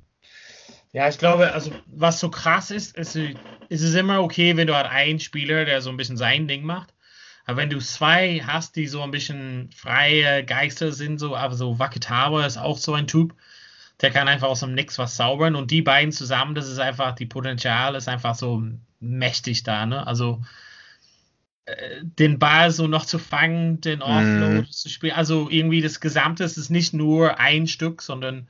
Ja, 0.94 1.08
ich 1.08 1.18
glaube, 1.18 1.54
also 1.54 1.72
was 1.88 2.20
so 2.20 2.30
krass 2.30 2.72
ist, 2.72 2.96
ist, 2.98 3.16
ist 3.16 3.82
es 3.84 3.94
immer 3.96 4.22
okay, 4.22 4.58
wenn 4.58 4.68
du 4.68 4.76
halt 4.76 4.88
einen 4.88 5.20
Spieler, 5.20 5.66
der 5.66 5.82
so 5.82 5.90
ein 5.90 5.98
bisschen 5.98 6.18
sein 6.18 6.48
Ding 6.48 6.64
macht. 6.64 6.94
Aber 7.48 7.58
wenn 7.58 7.70
du 7.70 7.80
zwei 7.80 8.42
hast, 8.46 8.76
die 8.76 8.88
so 8.88 9.02
ein 9.02 9.12
bisschen 9.12 9.70
freie 9.74 10.44
Geister 10.44 10.92
sind, 10.92 11.18
so, 11.18 11.34
aber 11.36 11.56
so 11.56 11.80
Wakitawa 11.80 12.46
ist 12.46 12.58
auch 12.58 12.78
so 12.78 12.94
ein 12.94 13.08
Typ, 13.08 13.34
der 14.02 14.12
kann 14.12 14.28
einfach 14.28 14.50
aus 14.50 14.60
dem 14.60 14.74
Nix 14.74 15.00
was 15.00 15.16
zaubern 15.16 15.56
und 15.56 15.72
die 15.72 15.82
beiden 15.82 16.12
zusammen, 16.12 16.56
das 16.56 16.68
ist 16.68 16.78
einfach, 16.80 17.16
die 17.16 17.26
Potenzial 17.26 17.96
ist 17.96 18.10
einfach 18.10 18.36
so 18.36 18.62
mächtig 19.00 19.64
da, 19.64 19.86
ne? 19.86 20.06
Also 20.06 20.42
äh, 21.66 22.02
den 22.04 22.38
Ball 22.38 22.72
so 22.72 22.86
noch 22.86 23.06
zu 23.06 23.18
fangen, 23.18 23.80
den 23.80 24.02
Offload 24.02 24.64
mm. 24.64 24.66
zu 24.70 24.90
spielen, 24.90 25.16
also 25.16 25.50
irgendwie 25.50 25.82
das 25.82 26.02
Gesamte 26.02 26.44
ist 26.44 26.70
nicht 26.70 26.94
nur 26.94 27.40
ein 27.40 27.66
Stück, 27.66 28.02
sondern 28.02 28.50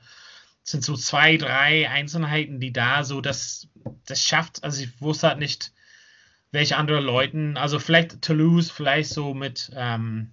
sind 0.64 0.84
so 0.84 0.96
zwei, 0.96 1.36
drei 1.36 1.88
Einzelheiten, 1.88 2.58
die 2.58 2.72
da 2.72 3.04
so 3.04 3.20
das, 3.20 3.68
das 4.06 4.24
schafft. 4.24 4.64
Also 4.64 4.82
ich 4.82 5.00
wusste 5.00 5.28
halt 5.28 5.38
nicht, 5.38 5.72
welche 6.50 6.76
andere 6.76 7.00
Leuten, 7.00 7.56
also 7.56 7.78
vielleicht 7.78 8.22
Toulouse, 8.22 8.70
vielleicht 8.70 9.10
so 9.10 9.34
mit, 9.34 9.70
ähm, 9.74 10.32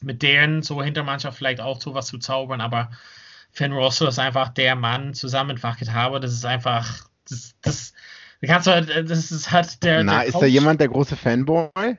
mit 0.00 0.22
deren 0.22 0.62
so 0.62 0.82
Hintermannschaft 0.82 1.38
vielleicht 1.38 1.60
auch 1.60 1.80
so 1.80 1.94
was 1.94 2.06
zu 2.06 2.18
zaubern, 2.18 2.60
aber 2.60 2.90
Finn 3.52 3.72
Russell 3.72 4.08
ist 4.08 4.18
einfach 4.18 4.48
der 4.48 4.74
Mann 4.74 5.14
zusammen 5.14 5.54
mit 5.54 5.62
Wackett 5.62 5.92
Harbour, 5.92 6.20
das 6.20 6.32
ist 6.32 6.44
einfach, 6.44 7.08
das, 7.28 7.54
das, 7.62 7.92
kannst 8.46 8.66
du 8.66 8.72
halt, 8.72 9.10
das 9.10 9.30
ist 9.30 9.50
halt 9.50 9.82
der. 9.82 10.04
Na, 10.04 10.20
der 10.20 10.26
ist 10.26 10.40
da 10.40 10.46
jemand 10.46 10.80
der 10.80 10.88
große 10.88 11.16
Fanboy? 11.16 11.98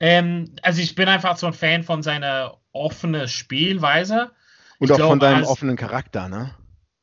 Ähm, 0.00 0.54
also 0.62 0.82
ich 0.82 0.94
bin 0.94 1.08
einfach 1.08 1.36
so 1.36 1.46
ein 1.46 1.52
Fan 1.52 1.84
von 1.84 2.02
seiner 2.02 2.58
offenen 2.72 3.28
Spielweise. 3.28 4.32
Und 4.78 4.88
ich 4.88 4.92
auch 4.92 4.96
glaub, 4.96 5.10
von 5.10 5.20
seinem 5.20 5.44
offenen 5.44 5.76
Charakter, 5.76 6.28
ne? 6.28 6.54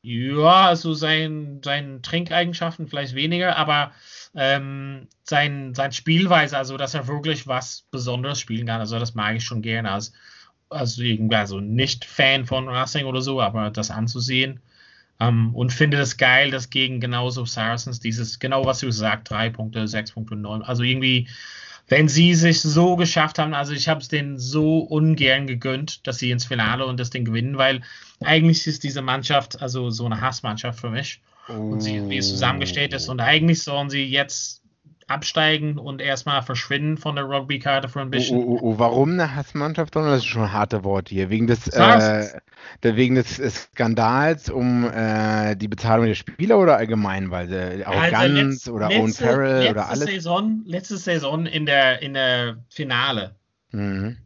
Ja, 0.02 0.66
also 0.68 0.94
sein, 0.94 1.60
seinen 1.62 2.02
Trinkeigenschaften 2.02 2.88
vielleicht 2.88 3.14
weniger, 3.14 3.56
aber 3.56 3.92
ähm, 4.34 5.08
sein, 5.24 5.74
sein 5.74 5.92
Spielweise, 5.92 6.56
also 6.56 6.78
dass 6.78 6.94
er 6.94 7.06
wirklich 7.06 7.46
was 7.46 7.82
Besonderes 7.90 8.40
spielen 8.40 8.66
kann, 8.66 8.80
also 8.80 8.98
das 8.98 9.14
mag 9.14 9.36
ich 9.36 9.44
schon 9.44 9.60
gerne 9.60 9.90
als, 9.90 10.12
also 10.70 11.02
irgendwie, 11.02 11.36
also 11.36 11.60
nicht 11.60 12.06
Fan 12.06 12.46
von 12.46 12.68
Racing 12.68 13.04
oder 13.04 13.20
so, 13.20 13.42
aber 13.42 13.70
das 13.70 13.90
anzusehen. 13.90 14.60
Um, 15.20 15.28
ähm, 15.28 15.54
und 15.54 15.72
finde 15.72 15.98
das 15.98 16.16
geil, 16.16 16.50
dass 16.50 16.70
gegen 16.70 16.98
genauso 17.00 17.44
Saracens 17.44 18.00
dieses, 18.00 18.38
genau 18.38 18.64
was 18.64 18.80
du 18.80 18.90
sagst, 18.90 19.30
3 19.30 19.50
Punkte, 19.50 19.86
6 19.86 20.12
Punkte, 20.12 20.34
9, 20.36 20.62
also 20.62 20.82
irgendwie 20.82 21.28
wenn 21.90 22.08
sie 22.08 22.34
sich 22.34 22.60
so 22.60 22.94
geschafft 22.94 23.38
haben, 23.38 23.52
also 23.52 23.72
ich 23.72 23.88
habe 23.88 24.00
es 24.00 24.08
denen 24.08 24.38
so 24.38 24.78
ungern 24.78 25.48
gegönnt, 25.48 26.06
dass 26.06 26.18
sie 26.18 26.30
ins 26.30 26.44
Finale 26.44 26.86
und 26.86 27.00
das 27.00 27.10
Ding 27.10 27.24
gewinnen, 27.24 27.58
weil 27.58 27.82
eigentlich 28.20 28.64
ist 28.68 28.84
diese 28.84 29.02
Mannschaft 29.02 29.60
also 29.60 29.90
so 29.90 30.06
eine 30.06 30.20
Hassmannschaft 30.20 30.78
für 30.78 30.90
mich. 30.90 31.20
Oh. 31.48 31.52
Und 31.52 31.80
sie, 31.80 32.08
wie 32.08 32.18
es 32.18 32.28
zusammengestellt 32.28 32.94
ist. 32.94 33.08
Und 33.08 33.20
eigentlich 33.20 33.64
sollen 33.64 33.90
sie 33.90 34.04
jetzt 34.04 34.62
absteigen 35.10 35.76
und 35.76 36.00
erstmal 36.00 36.42
verschwinden 36.42 36.96
von 36.96 37.16
der 37.16 37.24
Rugby-Karte 37.24 37.88
für 37.88 38.00
ein 38.00 38.10
bisschen. 38.10 38.38
Oh, 38.38 38.52
oh, 38.52 38.58
oh, 38.62 38.78
warum 38.78 39.10
eine 39.10 39.34
Hassmannschaft? 39.34 39.96
Das 39.96 40.18
ist 40.18 40.26
schon 40.26 40.42
ein 40.42 40.52
harte 40.52 40.84
Wort 40.84 41.08
hier. 41.08 41.30
Wegen 41.30 41.48
des, 41.48 41.66
äh, 41.66 42.40
wegen 42.82 43.16
des 43.16 43.36
Skandals 43.36 44.48
um 44.48 44.88
äh, 44.88 45.56
die 45.56 45.66
Bezahlung 45.66 46.06
der 46.06 46.14
Spieler 46.14 46.58
oder 46.60 46.76
allgemein? 46.76 47.32
Weil 47.32 47.48
sie 47.48 47.84
Arroganz 47.84 48.68
also 48.68 48.72
oder 48.74 48.88
letzte, 48.88 49.02
Owen 49.02 49.12
Farrell 49.12 49.70
oder 49.70 49.88
alles? 49.88 50.04
Saison, 50.04 50.62
letzte 50.64 50.96
Saison 50.96 51.46
in 51.46 51.66
der, 51.66 52.02
in 52.02 52.14
der 52.14 52.58
Finale 52.68 53.34
mhm. 53.72 54.16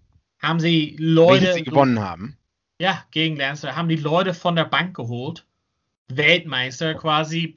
haben 0.40 0.60
sie 0.60 0.96
Leute. 0.98 1.44
Welches 1.44 1.54
sie 1.54 1.64
gewonnen 1.64 2.00
haben. 2.00 2.36
Ja, 2.78 3.04
gegen 3.10 3.36
Leinster 3.36 3.74
haben 3.74 3.88
die 3.88 3.96
Leute 3.96 4.34
von 4.34 4.54
der 4.54 4.64
Bank 4.64 4.94
geholt. 4.94 5.46
Weltmeister 6.08 6.94
quasi 6.94 7.54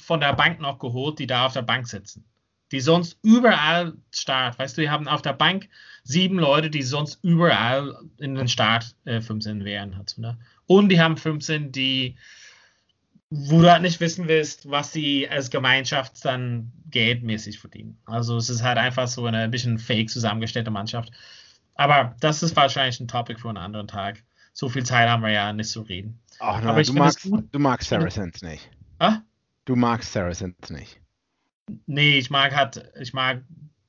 von 0.00 0.20
der 0.20 0.32
Bank 0.32 0.60
noch 0.60 0.78
geholt, 0.78 1.18
die 1.18 1.26
da 1.26 1.44
auf 1.44 1.52
der 1.52 1.62
Bank 1.62 1.86
sitzen 1.86 2.24
die 2.72 2.80
sonst 2.80 3.18
überall 3.22 3.94
Start. 4.10 4.58
Weißt 4.58 4.76
du, 4.76 4.82
wir 4.82 4.90
haben 4.90 5.08
auf 5.08 5.22
der 5.22 5.32
Bank 5.32 5.68
sieben 6.04 6.38
Leute, 6.38 6.70
die 6.70 6.82
sonst 6.82 7.18
überall 7.22 7.96
in 8.18 8.34
den 8.34 8.48
Start 8.48 8.94
äh, 9.04 9.20
15 9.20 9.64
wären. 9.64 9.96
Halt, 9.96 10.16
ne? 10.18 10.38
Und 10.66 10.90
die 10.90 11.00
haben 11.00 11.16
15, 11.16 11.72
die, 11.72 12.16
wo 13.30 13.60
du 13.60 13.70
halt 13.70 13.82
nicht 13.82 14.00
wissen 14.00 14.28
willst, 14.28 14.70
was 14.70 14.92
sie 14.92 15.28
als 15.28 15.50
Gemeinschaft 15.50 16.24
dann 16.24 16.72
geldmäßig 16.90 17.58
verdienen. 17.58 17.98
Also 18.06 18.36
es 18.36 18.48
ist 18.50 18.62
halt 18.62 18.78
einfach 18.78 19.08
so 19.08 19.26
eine 19.26 19.48
bisschen 19.48 19.78
fake 19.78 20.10
zusammengestellte 20.10 20.70
Mannschaft. 20.70 21.10
Aber 21.74 22.16
das 22.20 22.42
ist 22.42 22.56
wahrscheinlich 22.56 23.00
ein 23.00 23.08
Topic 23.08 23.40
für 23.40 23.48
einen 23.48 23.58
anderen 23.58 23.88
Tag. 23.88 24.22
So 24.52 24.68
viel 24.68 24.84
Zeit 24.84 25.08
haben 25.08 25.22
wir 25.22 25.30
ja 25.30 25.52
nicht 25.52 25.70
zu 25.70 25.82
reden. 25.82 26.20
Ach, 26.40 26.60
nein, 26.60 26.84
du, 26.84 26.92
magst, 26.92 27.24
du 27.24 27.58
magst 27.58 27.88
Saracens 27.88 28.42
nicht. 28.42 28.68
Ah? 28.98 29.18
Du 29.64 29.76
magst 29.76 30.12
Saracens 30.12 30.70
nicht. 30.70 31.00
Nee, 31.86 32.18
ich 32.18 32.30
mag 32.30 32.54
halt, 32.54 32.90
ich 33.00 33.12
mag 33.12 33.42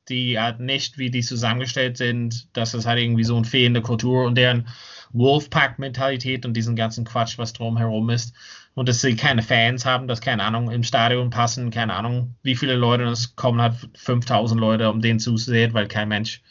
die 0.09 0.39
halt 0.39 0.59
nicht, 0.59 0.98
wie 0.98 1.12
die 1.12 1.21
zusammengestellt 1.21 1.98
sind, 1.98 2.55
dass 2.57 2.74
es 2.74 2.86
halt 2.86 3.00
irgendwie 3.00 3.24
so 3.24 3.36
eine 3.36 3.45
fehlende 3.45 3.81
Kultur 3.81 4.25
und 4.25 4.36
deren 4.36 4.67
Wolfpack-Mentalität 5.12 6.45
und 6.45 6.53
diesen 6.53 6.75
ganzen 6.75 7.05
Quatsch, 7.05 7.38
was 7.38 7.53
drumherum 7.53 8.09
ist. 8.09 8.33
Und 8.75 8.88
dass 8.89 9.01
sie 9.01 9.15
keine 9.15 9.41
Fans 9.41 9.86
haben, 9.86 10.07
dass, 10.07 10.21
keine 10.21 10.43
Ahnung, 10.43 10.71
im 10.71 10.83
Stadion 10.83 11.29
passen, 11.29 11.71
keine 11.71 11.93
Ahnung, 11.93 12.36
wie 12.43 12.55
viele 12.55 12.75
Leute, 12.75 13.03
es 13.05 13.36
kommen 13.36 13.62
halt 13.62 13.75
5000 13.95 14.59
Leute, 14.59 14.89
um 14.89 15.01
den 15.01 15.19
zuzusehen, 15.19 15.74
weil 15.74 15.88
kein 15.88 16.07
Mensch 16.07 16.41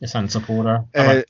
ist 0.00 0.16
ein 0.16 0.28
Supporter. 0.28 0.88
Äh, 0.92 1.22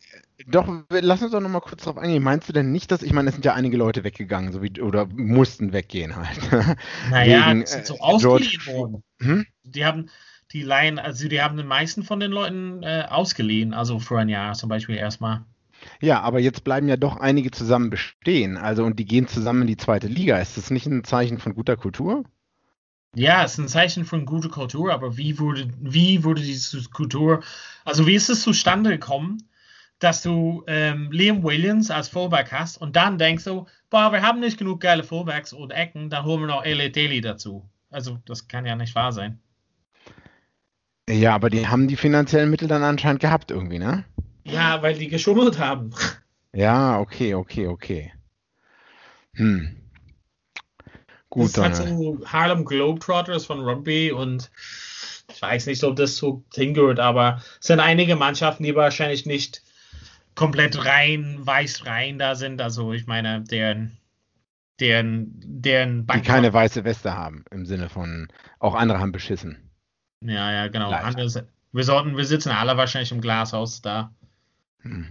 doch, 0.47 0.67
lass 0.89 1.23
uns 1.23 1.33
doch 1.33 1.41
noch 1.41 1.51
mal 1.51 1.61
kurz 1.61 1.83
drauf 1.85 1.99
eingehen. 1.99 2.23
Meinst 2.23 2.49
du 2.49 2.53
denn 2.53 2.73
nicht, 2.73 2.91
dass, 2.91 3.03
ich 3.03 3.13
meine, 3.13 3.29
es 3.29 3.35
sind 3.35 3.45
ja 3.45 3.55
einige 3.55 3.77
Leute 3.77 4.05
weggegangen, 4.05 4.53
so 4.53 4.63
wie, 4.63 4.81
oder 4.81 5.07
mussten 5.07 5.73
weggehen 5.73 6.17
halt. 6.17 6.77
Naja, 7.11 7.51
Wegen, 7.51 7.67
sind 7.67 7.87
so 7.87 7.97
äh, 7.97 8.01
ausgeliehen 8.01 8.67
worden. 8.67 9.03
Hm? 9.21 9.47
Die 9.65 9.85
haben 9.85 10.11
die 10.53 10.63
Laien, 10.63 10.99
also 10.99 11.29
die 11.29 11.41
haben 11.41 11.57
den 11.57 11.67
meisten 11.67 12.03
von 12.03 12.21
den 12.21 12.33
Leuten 12.33 12.83
äh, 12.83 13.07
ausgeliehen, 13.09 13.73
also 13.73 13.99
für 13.99 14.19
ein 14.19 14.29
Jahr 14.29 14.55
zum 14.55 14.69
Beispiel 14.69 14.97
erstmal. 14.97 15.45
Ja, 16.01 16.21
aber 16.21 16.41
jetzt 16.41 16.65
bleiben 16.65 16.89
ja 16.89 16.97
doch 16.97 17.17
einige 17.17 17.51
zusammen 17.51 17.91
bestehen, 17.91 18.57
also 18.57 18.85
und 18.85 18.99
die 18.99 19.07
gehen 19.07 19.29
zusammen 19.29 19.63
in 19.63 19.69
die 19.69 19.77
zweite 19.77 20.09
Liga. 20.09 20.39
Ist 20.39 20.57
das 20.57 20.71
nicht 20.71 20.87
ein 20.87 21.05
Zeichen 21.05 21.39
von 21.39 21.55
guter 21.55 21.77
Kultur? 21.77 22.25
Ja, 23.15 23.45
es 23.45 23.53
ist 23.53 23.59
ein 23.59 23.69
Zeichen 23.69 24.05
von 24.05 24.27
guter 24.27 24.51
Kultur, 24.51 24.93
aber 24.93 25.17
wie 25.17 25.39
wurde, 25.39 25.69
wie 25.81 26.23
wurde 26.23 26.43
diese 26.43 26.83
Kultur, 26.91 27.43
also 27.85 28.07
wie 28.07 28.15
ist 28.15 28.29
es 28.29 28.43
zustande 28.43 28.91
gekommen? 28.91 29.51
dass 30.01 30.23
du 30.23 30.65
ähm, 30.67 31.13
Liam 31.13 31.43
Williams 31.43 31.91
als 31.91 32.09
Fullback 32.09 32.51
hast 32.51 32.79
und 32.79 32.97
dann 32.97 33.19
denkst 33.19 33.45
du, 33.45 33.67
boah, 33.91 34.13
wir 34.13 34.23
haben 34.23 34.41
nicht 34.41 34.59
genug 34.59 34.81
geile 34.81 35.05
Fullbacks 35.05 35.53
und 35.53 35.71
Ecken, 35.71 36.09
dann 36.11 36.25
holen 36.25 36.41
wir 36.41 36.47
noch 36.47 36.65
Elliot 36.65 36.97
Daly 36.97 37.21
dazu. 37.21 37.69
Also, 37.91 38.19
das 38.25 38.49
kann 38.49 38.67
ja 38.67 38.77
nicht 38.77 38.95
wahr 38.95 39.13
sein. 39.13 39.41
Ja, 41.09 41.35
aber 41.35 41.51
die 41.51 41.67
haben 41.67 41.89
die 41.89 41.97
finanziellen 41.97 42.51
Mittel 42.51 42.69
dann 42.69 42.83
anscheinend 42.83 43.21
gehabt 43.21 43.51
irgendwie, 43.51 43.79
ne? 43.79 44.05
Ja, 44.45 44.81
weil 44.83 44.95
die 44.95 45.09
geschummelt 45.09 45.59
haben. 45.59 45.91
Ja, 46.53 46.99
okay, 47.01 47.35
okay, 47.35 47.67
okay. 47.67 48.13
Hm. 49.35 49.77
Gut, 51.29 51.57
das 51.57 51.79
dann. 51.79 51.99
so 51.99 52.19
Harlem 52.27 52.65
Globetrotters 52.65 53.47
von 53.47 53.61
Rugby 53.61 54.11
und 54.11 54.51
ich 55.33 55.41
weiß 55.41 55.67
nicht, 55.67 55.85
ob 55.85 55.95
das 55.97 56.17
so 56.17 56.45
hingehört, 56.53 56.99
aber 56.99 57.41
es 57.61 57.69
sind 57.69 57.79
einige 57.79 58.17
Mannschaften, 58.17 58.65
die 58.65 58.75
wahrscheinlich 58.75 59.27
nicht 59.27 59.63
komplett 60.35 60.85
rein, 60.85 61.39
weiß 61.41 61.87
rein 61.87 62.19
da 62.19 62.35
sind. 62.35 62.61
Also 62.61 62.93
ich 62.93 63.07
meine, 63.07 63.43
deren, 63.43 63.97
deren, 64.81 65.33
deren 65.45 66.07
Bank 66.07 66.23
Die 66.23 66.29
keine 66.29 66.53
weiße 66.53 66.85
Weste 66.85 67.15
haben, 67.15 67.45
im 67.51 67.67
Sinne 67.67 67.89
von, 67.89 68.29
auch 68.59 68.75
andere 68.75 68.99
haben 68.99 69.13
beschissen. 69.13 69.71
Ja, 70.23 70.53
ja, 70.53 70.69
genau. 70.69 70.91
Andere, 70.91 71.49
wir 71.73 71.85
sollten, 71.85 72.17
wir 72.17 72.25
sitzen 72.25 72.51
alle 72.51 72.77
wahrscheinlich 72.77 73.13
im 73.13 73.21
Glashaus 73.21 73.81
da. 73.83 74.13
Hm. 74.81 75.07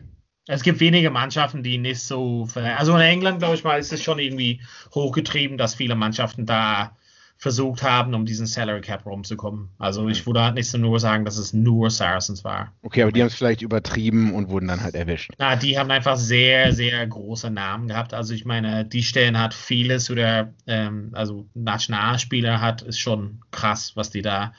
Es 0.48 0.64
gibt 0.64 0.80
wenige 0.80 1.12
Mannschaften, 1.12 1.62
die 1.62 1.78
nicht 1.78 2.02
so. 2.02 2.48
Also 2.56 2.96
in 2.96 3.02
England, 3.02 3.40
glaube 3.40 3.54
ich 3.54 3.64
mal, 3.64 3.80
ist 3.80 3.94
es 3.94 4.02
schon 4.02 4.18
irgendwie 4.18 4.62
hochgetrieben, 4.96 5.58
dass 5.60 5.76
viele 5.76 5.96
Mannschaften 5.96 6.48
da 6.48 6.98
versucht 7.40 7.84
haben, 7.84 8.14
um 8.14 8.26
diesen 8.26 8.46
Salary 8.46 8.82
Cap 8.82 9.06
rumzukommen. 9.06 9.70
Also 9.80 10.10
ich 10.10 10.26
würde 10.28 10.44
halt 10.44 10.56
nicht 10.56 10.78
nur 10.78 11.00
sagen, 11.00 11.24
dass 11.24 11.38
es 11.38 11.54
nur 11.54 11.90
Saracens 11.90 12.44
war. 12.44 12.74
Okay, 12.82 13.02
aber 13.02 13.14
die 13.14 13.22
haben 13.22 13.30
es 13.30 13.36
vielleicht 13.36 13.62
übertrieben 13.62 14.34
und 14.34 14.50
wurden 14.50 14.68
dann 14.68 14.84
halt 14.84 14.94
erwischt. 14.94 15.32
Na, 15.38 15.56
die 15.56 15.80
haben 15.80 15.90
einfach 15.90 16.18
sehr, 16.18 16.74
sehr 16.74 17.08
große 17.08 17.50
Namen 17.50 17.88
gehabt. 17.88 18.14
Also 18.14 18.34
ich 18.34 18.44
meine, 18.44 18.84
die 18.84 19.04
Stellen 19.04 19.40
hat 19.40 19.54
vieles 19.54 20.12
oder 20.12 20.54
ähm, 20.68 21.12
also 21.14 21.48
Nationalspieler 21.54 22.60
hat, 22.60 22.82
ist 22.82 23.00
schon 23.00 23.40
krass, 23.52 23.94
was 23.96 24.10
die 24.10 24.22
da. 24.22 24.52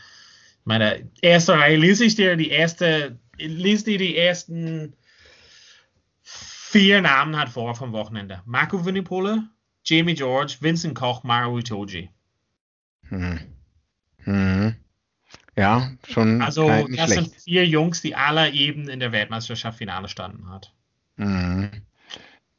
Meine 0.64 1.06
erste 1.20 1.52
Reihe 1.52 1.76
lese 1.76 2.06
ich 2.06 2.14
dir 2.14 2.34
die 2.36 2.48
erste, 2.48 3.18
lese 3.36 3.84
dir 3.84 3.98
die 3.98 4.16
ersten 4.16 4.94
vier 6.22 7.02
Namen 7.02 7.36
hat 7.36 7.50
vor 7.50 7.74
vom 7.74 7.92
Wochenende. 7.92 8.40
Marco 8.46 8.86
Vinipole, 8.86 9.42
Jamie 9.84 10.14
George, 10.14 10.56
Vincent 10.60 10.94
Koch, 10.94 11.24
Mario 11.24 11.58
Itoji. 11.58 12.08
Hm. 13.10 13.38
Hm. 14.24 14.74
Ja, 15.56 15.90
schon. 16.08 16.40
Also, 16.40 16.68
das 16.68 16.88
schlecht. 16.88 17.12
sind 17.12 17.34
vier 17.42 17.66
Jungs, 17.66 18.00
die 18.00 18.14
alle 18.14 18.50
eben 18.50 18.88
in 18.88 19.00
der 19.00 19.12
Weltmeisterschaft 19.12 19.78
Finale 19.78 20.08
standen 20.08 20.48
hat. 20.48 20.72
Hm. 21.16 21.70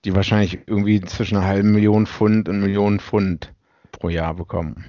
Die 0.06 0.14
wahrscheinlich 0.14 0.60
irgendwie 0.68 1.02
zwischen 1.02 1.38
einer 1.38 1.46
halben 1.48 1.72
Million 1.72 2.06
Pfund 2.06 2.50
und 2.50 2.60
Millionen 2.60 3.00
Pfund 3.00 3.54
pro 3.92 4.10
Jahr 4.10 4.34
bekommen. 4.34 4.86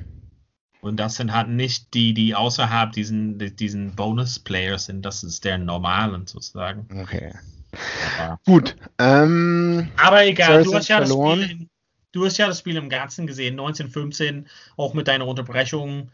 Und 0.80 0.96
das 0.98 1.14
sind 1.16 1.32
halt 1.32 1.48
nicht 1.48 1.94
die, 1.94 2.12
die 2.12 2.34
außerhalb 2.34 2.92
diesen, 2.92 3.38
diesen 3.56 3.94
Bonus-Players 3.94 4.86
sind. 4.86 5.02
Das 5.06 5.22
ist 5.22 5.44
der 5.44 5.58
normalen 5.58 6.26
sozusagen. 6.26 6.88
Okay. 7.02 7.32
Ja. 8.18 8.38
Gut. 8.44 8.76
Ähm, 8.98 9.88
Aber 9.96 10.26
egal, 10.26 10.64
du 10.64 10.74
hast 10.74 10.88
ja 10.88 10.98
verloren. 10.98 11.40
das 11.40 11.50
Spiel 11.50 11.68
du 12.12 12.24
hast 12.24 12.38
ja 12.38 12.46
das 12.46 12.58
Spiel 12.58 12.76
im 12.76 12.88
Ganzen 12.88 13.26
gesehen, 13.26 13.52
1915, 13.52 14.46
auch 14.76 14.94
mit 14.94 15.08
deiner 15.08 15.26
Unterbrechung. 15.26 16.10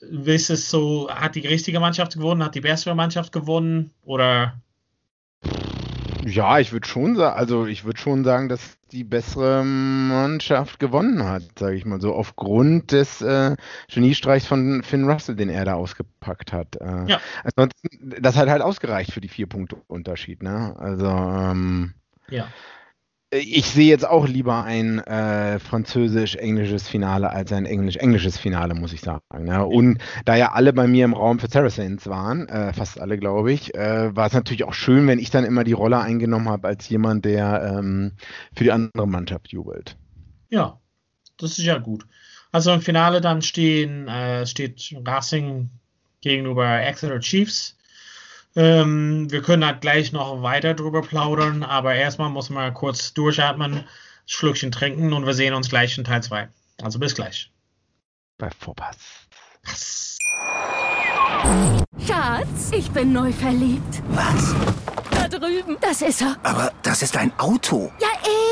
Ist 0.00 0.48
es 0.48 0.70
so, 0.70 1.10
hat 1.10 1.34
die 1.34 1.46
richtige 1.46 1.80
Mannschaft 1.80 2.14
gewonnen, 2.14 2.44
hat 2.44 2.54
die 2.54 2.60
bessere 2.60 2.94
Mannschaft 2.94 3.32
gewonnen 3.32 3.90
oder? 4.04 4.54
Ja, 6.24 6.58
ich 6.58 6.72
würde 6.72 6.86
schon 6.86 7.16
sagen, 7.16 7.36
also 7.36 7.66
ich 7.66 7.84
würde 7.84 7.98
schon 7.98 8.22
sagen, 8.22 8.48
dass 8.48 8.76
die 8.92 9.02
bessere 9.02 9.64
Mannschaft 9.64 10.78
gewonnen 10.78 11.24
hat, 11.24 11.42
sage 11.58 11.76
ich 11.76 11.84
mal 11.84 12.00
so, 12.00 12.14
aufgrund 12.14 12.92
des 12.92 13.20
äh, 13.22 13.56
Geniestreichs 13.92 14.46
von 14.46 14.82
Finn 14.82 15.08
Russell, 15.08 15.36
den 15.36 15.48
er 15.48 15.64
da 15.64 15.74
ausgepackt 15.74 16.52
hat. 16.52 16.76
Äh, 16.76 17.06
ja. 17.06 17.20
Ansonsten, 17.44 18.14
das 18.20 18.36
hat 18.36 18.48
halt 18.48 18.62
ausgereicht 18.62 19.12
für 19.12 19.20
die 19.20 19.28
vier 19.28 19.46
Punkte 19.46 19.76
Unterschied, 19.86 20.42
ne? 20.42 20.76
Also 20.78 21.06
ähm, 21.06 21.94
ja 22.28 22.48
ich 23.30 23.66
sehe 23.66 23.88
jetzt 23.88 24.06
auch 24.06 24.26
lieber 24.26 24.64
ein 24.64 25.00
äh, 25.00 25.58
französisch-englisches 25.58 26.88
Finale 26.88 27.30
als 27.30 27.52
ein 27.52 27.66
englisch-englisches 27.66 28.38
Finale, 28.38 28.74
muss 28.74 28.94
ich 28.94 29.02
sagen. 29.02 29.46
Ja. 29.46 29.62
Und 29.62 29.98
da 30.24 30.34
ja 30.34 30.52
alle 30.52 30.72
bei 30.72 30.86
mir 30.86 31.04
im 31.04 31.12
Raum 31.12 31.38
für 31.38 31.48
Saracens 31.48 32.06
waren, 32.06 32.48
äh, 32.48 32.72
fast 32.72 32.98
alle, 32.98 33.18
glaube 33.18 33.52
ich, 33.52 33.74
äh, 33.74 34.14
war 34.16 34.26
es 34.26 34.32
natürlich 34.32 34.64
auch 34.64 34.72
schön, 34.72 35.06
wenn 35.06 35.18
ich 35.18 35.30
dann 35.30 35.44
immer 35.44 35.64
die 35.64 35.72
Rolle 35.72 35.98
eingenommen 35.98 36.48
habe 36.48 36.68
als 36.68 36.88
jemand, 36.88 37.26
der 37.26 37.76
ähm, 37.78 38.12
für 38.54 38.64
die 38.64 38.72
andere 38.72 39.06
Mannschaft 39.06 39.48
jubelt. 39.48 39.96
Ja, 40.48 40.80
das 41.36 41.58
ist 41.58 41.64
ja 41.64 41.76
gut. 41.76 42.06
Also 42.50 42.72
im 42.72 42.80
Finale 42.80 43.20
dann 43.20 43.42
stehen, 43.42 44.08
äh, 44.08 44.46
steht 44.46 44.94
Racing 45.06 45.68
gegenüber 46.22 46.80
Exeter 46.80 47.20
Chiefs. 47.20 47.77
Ähm, 48.58 49.30
wir 49.30 49.40
können 49.40 49.64
halt 49.64 49.82
gleich 49.82 50.10
noch 50.10 50.42
weiter 50.42 50.74
drüber 50.74 51.00
plaudern, 51.00 51.62
aber 51.62 51.94
erstmal 51.94 52.28
muss 52.28 52.50
man 52.50 52.74
kurz 52.74 53.14
durchatmen, 53.14 53.84
Schluckchen 54.26 54.72
trinken 54.72 55.12
und 55.12 55.24
wir 55.24 55.34
sehen 55.34 55.54
uns 55.54 55.68
gleich 55.68 55.96
in 55.96 56.02
Teil 56.02 56.24
2. 56.24 56.48
Also 56.82 56.98
bis 56.98 57.14
gleich. 57.14 57.52
Bei 58.36 58.50
Vorpass. 58.58 58.96
Schatz, 62.04 62.72
ich 62.72 62.90
bin 62.90 63.12
neu 63.12 63.30
verliebt. 63.30 64.02
Was? 64.08 64.56
Da 65.12 65.28
drüben. 65.28 65.76
Das 65.80 66.02
ist 66.02 66.20
er. 66.20 66.36
Aber 66.42 66.72
das 66.82 67.02
ist 67.02 67.16
ein 67.16 67.30
Auto. 67.38 67.92
Ja, 68.00 68.08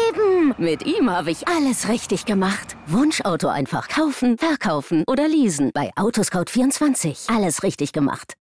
eben. 0.09 0.55
Mit 0.57 0.87
ihm 0.87 1.11
habe 1.11 1.33
ich 1.33 1.49
alles 1.49 1.89
richtig 1.89 2.27
gemacht. 2.27 2.77
Wunschauto 2.87 3.49
einfach 3.49 3.89
kaufen, 3.89 4.39
verkaufen 4.39 5.03
oder 5.09 5.27
leasen. 5.27 5.73
Bei 5.75 5.91
Autoscout24. 5.97 7.35
Alles 7.35 7.65
richtig 7.65 7.93
gemacht. 7.93 8.37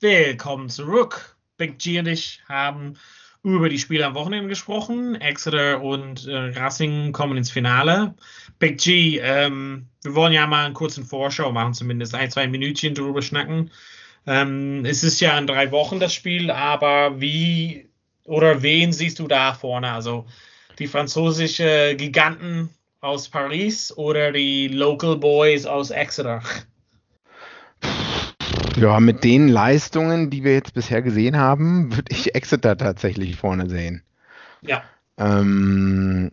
Willkommen 0.00 0.70
zurück. 0.70 1.36
Big 1.58 1.78
G 1.78 1.98
und 1.98 2.06
ich 2.06 2.40
haben 2.48 2.94
über 3.42 3.68
die 3.68 3.78
Spiele 3.78 4.06
am 4.06 4.14
Wochenende 4.14 4.48
gesprochen. 4.48 5.14
Exeter 5.14 5.82
und 5.82 6.26
äh, 6.26 6.58
Racing 6.58 7.12
kommen 7.12 7.36
ins 7.36 7.50
Finale. 7.50 8.14
Big 8.58 8.78
G, 8.78 9.18
ähm, 9.18 9.88
wir 10.02 10.14
wollen 10.14 10.32
ja 10.32 10.46
mal 10.46 10.64
einen 10.64 10.74
kurzen 10.74 11.04
Vorschau 11.04 11.52
machen, 11.52 11.74
zumindest 11.74 12.14
ein, 12.14 12.30
zwei 12.30 12.46
Minütchen 12.46 12.94
drüber 12.94 13.20
schnacken. 13.20 13.70
Ähm, 14.26 14.84
es 14.86 15.04
ist 15.04 15.20
ja 15.20 15.38
in 15.38 15.46
drei 15.46 15.70
Wochen 15.70 16.00
das 16.00 16.14
Spiel, 16.14 16.50
aber 16.50 17.20
wie 17.20 17.90
oder 18.24 18.62
wen 18.62 18.92
siehst 18.92 19.18
du 19.18 19.28
da 19.28 19.52
vorne? 19.52 19.92
Also 19.92 20.26
die 20.78 20.86
französische 20.86 21.94
Giganten 21.96 22.70
aus 23.00 23.28
Paris 23.28 23.96
oder 23.96 24.32
die 24.32 24.68
Local 24.68 25.16
Boys 25.16 25.66
aus 25.66 25.90
Exeter? 25.90 26.42
Ja, 28.76 29.00
mit 29.00 29.24
den 29.24 29.48
Leistungen, 29.48 30.30
die 30.30 30.44
wir 30.44 30.52
jetzt 30.52 30.74
bisher 30.74 31.02
gesehen 31.02 31.36
haben, 31.36 31.94
würde 31.94 32.10
ich 32.10 32.34
Exeter 32.34 32.76
tatsächlich 32.76 33.36
vorne 33.36 33.68
sehen. 33.68 34.02
Ja. 34.62 34.82
Ähm, 35.18 36.30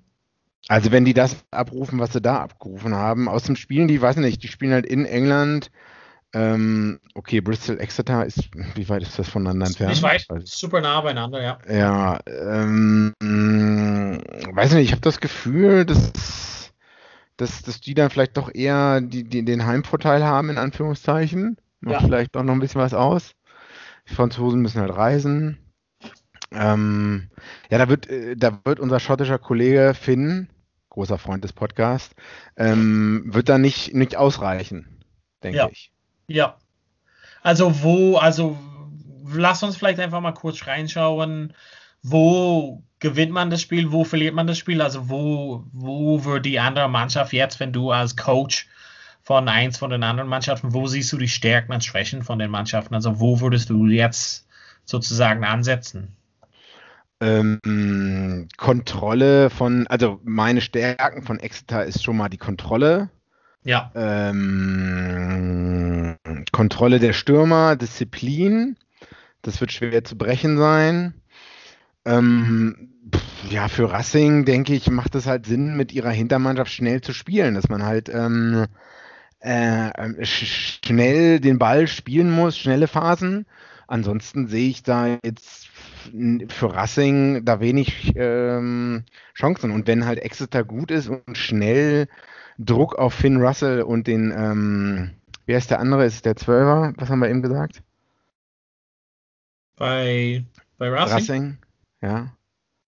also 0.68 0.92
wenn 0.92 1.06
die 1.06 1.14
das 1.14 1.38
abrufen, 1.52 2.00
was 2.00 2.14
sie 2.14 2.22
da 2.22 2.40
abgerufen 2.42 2.94
haben, 2.96 3.30
aus 3.30 3.44
dem 3.44 3.56
Spielen, 3.56 3.88
die 3.88 4.02
weiß 4.02 4.18
nicht, 4.18 4.44
die 4.44 4.48
spielen 4.48 4.74
halt 4.74 4.86
in 4.86 5.06
England. 5.06 5.72
Ähm, 6.34 7.00
okay, 7.16 7.40
Bristol, 7.40 7.80
Exeter 7.80 8.26
ist, 8.26 8.50
wie 8.76 8.90
weit 8.90 9.02
ist 9.02 9.18
das 9.18 9.30
voneinander 9.30 9.68
entfernt? 9.68 9.94
Nicht 9.94 10.04
weit, 10.04 10.26
super 10.48 10.82
nah 10.82 11.00
beieinander, 11.02 11.42
ja. 11.42 11.58
Ja, 11.70 12.20
ähm, 12.28 13.14
weiß 13.20 14.74
nicht, 14.74 14.86
ich 14.86 14.92
habe 14.92 15.02
das 15.02 15.22
Gefühl, 15.22 15.86
dass, 15.86 16.74
dass, 17.38 17.62
dass 17.62 17.80
die 17.80 17.94
dann 17.94 18.10
vielleicht 18.10 18.36
doch 18.36 18.54
eher 18.54 19.00
die, 19.00 19.24
die, 19.24 19.46
den 19.46 19.66
Heimvorteil 19.66 20.24
haben, 20.24 20.50
in 20.50 20.58
Anführungszeichen. 20.58 21.58
Macht 21.80 22.02
ja. 22.02 22.08
vielleicht 22.08 22.36
auch 22.36 22.44
noch 22.44 22.54
ein 22.54 22.60
bisschen 22.60 22.82
was 22.82 22.94
aus. 22.94 23.34
Die 24.10 24.16
Franzosen 24.16 24.62
müssen 24.62 24.82
halt 24.82 24.96
reisen. 24.96 25.58
Ähm, 26.52 27.30
ja, 27.70 27.78
da 27.78 27.90
wird, 27.90 28.10
äh, 28.10 28.36
da 28.36 28.60
wird 28.64 28.80
unser 28.80 29.00
schottischer 29.00 29.38
Kollege 29.38 29.94
Finn, 29.94 30.50
großer 30.90 31.18
Freund 31.18 31.44
des 31.44 31.54
Podcasts, 31.54 32.16
ähm, 32.56 33.24
wird 33.28 33.50
da 33.50 33.58
nicht, 33.58 33.94
nicht 33.94 34.16
ausreichen, 34.16 35.04
denke 35.44 35.58
ja. 35.58 35.70
ich. 35.70 35.92
Ja. 36.28 36.58
Also 37.44 37.84
wo, 37.84 38.18
also 38.18 38.58
lass 39.30 39.62
uns 39.64 39.76
vielleicht 39.76 40.00
einfach 40.00 40.22
mal 40.22 40.34
kurz 40.34 40.66
reinschauen, 40.68 41.54
wo 42.02 42.84
gewinnt 43.00 43.32
man 43.32 43.50
das 43.50 43.62
Spiel, 43.62 43.92
wo 43.92 44.04
verliert 44.04 44.34
man 44.34 44.48
das 44.48 44.58
Spiel, 44.58 44.82
also 44.82 45.10
wo, 45.10 45.66
wo 45.72 46.24
wird 46.24 46.46
die 46.46 46.60
andere 46.60 46.90
Mannschaft 46.90 47.34
jetzt, 47.34 47.60
wenn 47.60 47.74
du 47.74 47.92
als 47.92 48.16
Coach 48.16 48.68
von 49.28 49.50
eins 49.50 49.78
von 49.78 49.90
den 49.90 50.04
anderen 50.04 50.30
Mannschaften, 50.30 50.74
wo 50.74 50.88
siehst 50.88 51.12
du 51.12 51.18
die 51.18 51.28
Stärken 51.28 51.74
und 51.74 51.84
Schwächen 51.84 52.24
von 52.24 52.40
den 52.40 52.50
Mannschaften? 52.50 52.96
Also 52.96 53.20
wo 53.20 53.42
würdest 53.42 53.70
du 53.70 53.86
jetzt 53.88 54.48
sozusagen 54.86 55.44
ansetzen? 55.44 56.16
Ähm, 57.20 58.48
Kontrolle 58.56 59.50
von, 59.50 59.86
also 59.88 60.22
meine 60.24 60.62
Stärken 60.62 61.24
von 61.24 61.42
Exeter 61.42 61.84
ist 61.84 62.06
schon 62.06 62.16
mal 62.16 62.30
die 62.30 62.38
Kontrolle. 62.38 63.10
Ja. 63.66 63.92
Ähm, 63.96 64.46
Kontrolle 66.54 67.00
der 67.00 67.12
Stürmer, 67.12 67.76
Disziplin. 67.76 68.78
Das 69.42 69.60
wird 69.60 69.74
schwer 69.74 70.06
zu 70.06 70.18
brechen 70.18 70.58
sein. 70.58 71.16
Ähm, 72.06 72.94
ja, 73.50 73.68
für 73.68 73.92
Racing, 73.92 74.46
denke 74.46 74.74
ich, 74.74 74.90
macht 74.90 75.16
es 75.16 75.26
halt 75.28 75.46
Sinn, 75.46 75.76
mit 75.76 75.92
ihrer 75.92 76.12
Hintermannschaft 76.12 76.72
schnell 76.72 77.02
zu 77.02 77.12
spielen, 77.12 77.56
dass 77.56 77.68
man 77.68 77.84
halt 77.84 78.08
ähm, 78.08 78.68
äh, 79.40 79.90
ähm, 79.98 80.18
schnell 80.24 81.40
den 81.40 81.60
Ball 81.60 81.88
spielen 81.88 82.32
muss, 82.32 82.58
schnelle 82.58 82.88
Phasen. 82.88 83.46
Ansonsten 83.88 84.48
sehe 84.48 84.70
ich 84.70 84.84
da 84.84 85.18
jetzt 85.24 85.68
für 86.50 86.74
Racing 86.74 87.46
da 87.46 87.60
wenig 87.60 88.14
ähm, 88.16 89.04
Chancen. 89.34 89.72
Und 89.72 89.88
wenn 89.88 90.06
halt 90.06 90.20
Exeter 90.20 90.64
gut 90.64 90.92
ist 90.92 91.08
und 91.08 91.38
schnell 91.38 92.08
Druck 92.60 92.96
auf 92.96 93.14
Finn 93.14 93.38
Russell 93.38 93.82
und 93.82 94.08
den, 94.08 94.32
ähm, 94.36 95.12
wer 95.46 95.58
ist 95.58 95.72
der 95.72 95.80
andere? 95.80 96.06
Ist 96.06 96.26
der 96.26 96.36
Zwölfer? 96.36 96.94
Was 96.98 97.10
haben 97.10 97.20
wir 97.20 97.30
eben 97.30 97.42
gesagt? 97.42 97.82
Bei, 99.78 100.44
bei 100.78 100.90
Racing? 100.90 101.16
Racing, 101.16 101.58
ja. 102.02 102.34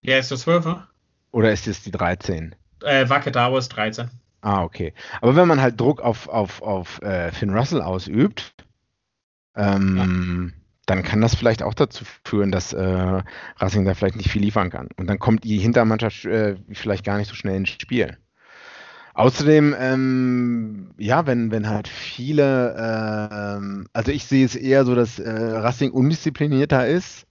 Ja, 0.01 0.17
ist 0.17 0.31
der 0.31 0.37
Zwölfer? 0.37 0.87
Oder 1.31 1.51
ist 1.51 1.67
es 1.67 1.83
die 1.83 1.91
13? 1.91 2.55
Äh, 2.83 3.05
Dauer 3.05 3.59
ist 3.59 3.69
13. 3.69 4.09
Ah, 4.41 4.63
okay. 4.63 4.93
Aber 5.21 5.35
wenn 5.35 5.47
man 5.47 5.61
halt 5.61 5.79
Druck 5.79 6.01
auf, 6.01 6.29
auf, 6.29 6.61
auf 6.61 7.01
äh, 7.01 7.31
Finn 7.31 7.49
Russell 7.49 7.81
ausübt, 7.81 8.53
ähm, 9.55 10.53
ja. 10.53 10.61
dann 10.85 11.03
kann 11.03 11.21
das 11.21 11.35
vielleicht 11.35 11.61
auch 11.61 11.73
dazu 11.73 12.05
führen, 12.23 12.51
dass 12.51 12.71
äh, 12.73 13.21
Racing 13.57 13.85
da 13.85 13.93
vielleicht 13.93 14.15
nicht 14.15 14.31
viel 14.31 14.41
liefern 14.41 14.69
kann. 14.69 14.87
Und 14.97 15.07
dann 15.07 15.19
kommt 15.19 15.43
die 15.43 15.57
Hintermannschaft 15.57 16.25
äh, 16.25 16.55
vielleicht 16.71 17.03
gar 17.03 17.17
nicht 17.17 17.27
so 17.27 17.35
schnell 17.35 17.57
ins 17.57 17.69
Spiel. 17.69 18.17
Außerdem, 19.13 19.75
ähm, 19.77 20.91
ja, 20.97 21.25
wenn, 21.25 21.51
wenn 21.51 21.67
halt 21.67 21.89
viele, 21.89 22.75
äh, 22.75 23.85
also 23.91 24.11
ich 24.11 24.25
sehe 24.25 24.45
es 24.45 24.55
eher 24.55 24.85
so, 24.85 24.95
dass 24.95 25.19
äh, 25.19 25.29
Racing 25.29 25.91
undisziplinierter 25.91 26.87
ist 26.87 27.27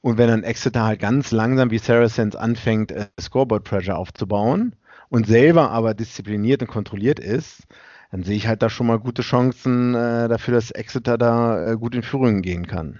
und 0.00 0.16
wenn 0.16 0.28
dann 0.28 0.44
Exeter 0.44 0.84
halt 0.84 1.00
ganz 1.00 1.30
langsam 1.30 1.70
wie 1.70 1.78
Saracens 1.78 2.34
anfängt, 2.34 2.92
äh, 2.92 3.08
Scoreboard 3.20 3.64
Pressure 3.64 3.98
aufzubauen 3.98 4.74
und 5.10 5.26
selber 5.26 5.70
aber 5.70 5.94
diszipliniert 5.94 6.62
und 6.62 6.68
kontrolliert 6.68 7.18
ist, 7.18 7.66
dann 8.10 8.24
sehe 8.24 8.36
ich 8.36 8.46
halt 8.46 8.62
da 8.62 8.70
schon 8.70 8.86
mal 8.86 8.98
gute 8.98 9.22
Chancen 9.22 9.94
äh, 9.94 10.28
dafür, 10.28 10.54
dass 10.54 10.70
Exeter 10.70 11.18
da 11.18 11.72
äh, 11.72 11.76
gut 11.76 11.94
in 11.94 12.02
Führung 12.02 12.42
gehen 12.42 12.66
kann. 12.66 12.98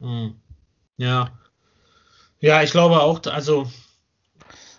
Hm. 0.00 0.34
Ja. 0.96 1.30
Ja, 2.40 2.62
ich 2.62 2.70
glaube 2.70 3.00
auch, 3.00 3.20
also 3.26 3.70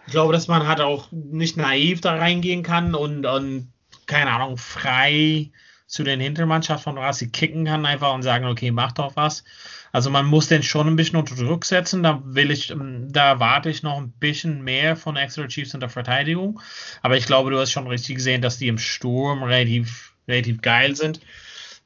ich 0.08 0.12
glaube, 0.12 0.34
dass 0.34 0.48
man 0.48 0.68
halt 0.68 0.82
auch 0.82 1.12
nicht 1.12 1.58
naiv 1.58 2.02
da 2.02 2.16
reingehen 2.16 2.64
kann 2.64 2.96
und, 2.96 3.26
und 3.26 3.72
keine 4.08 4.32
Ahnung, 4.32 4.58
frei 4.58 5.52
zu 5.86 6.04
den 6.04 6.20
Hintermannschaft 6.20 6.84
von 6.84 6.98
Rasi 6.98 7.30
kicken 7.30 7.66
kann 7.66 7.86
einfach 7.86 8.14
und 8.14 8.24
sagen, 8.24 8.46
okay, 8.46 8.72
mach 8.72 8.92
doch 8.92 9.16
was. 9.16 9.44
Also 9.92 10.10
man 10.10 10.26
muss 10.26 10.48
den 10.48 10.64
schon 10.64 10.88
ein 10.88 10.96
bisschen 10.96 11.18
unter 11.20 11.36
Druck 11.36 11.66
setzen. 11.66 12.04
Da 12.04 12.22
will 12.24 12.52
ich, 12.52 12.72
ähm, 12.72 13.12
da 13.12 13.30
erwarte 13.30 13.70
ich 13.70 13.84
noch 13.84 13.98
ein 13.98 14.12
bisschen 14.12 14.64
mehr 14.64 14.96
von 14.96 15.16
Exeter 15.16 15.48
Chiefs 15.48 15.74
in 15.74 15.80
der 15.80 15.90
Verteidigung. 15.90 16.60
Aber 17.02 17.18
ich 17.18 17.26
glaube, 17.26 17.52
du 17.52 17.60
hast 17.60 17.72
schon 17.72 17.88
richtig 17.88 18.16
gesehen, 18.16 18.42
dass 18.42 18.58
die 18.58 18.68
im 18.68 18.78
Sturm 18.78 19.44
relativ, 19.44 20.14
relativ 20.28 20.62
geil 20.62 20.96
sind. 20.96 21.20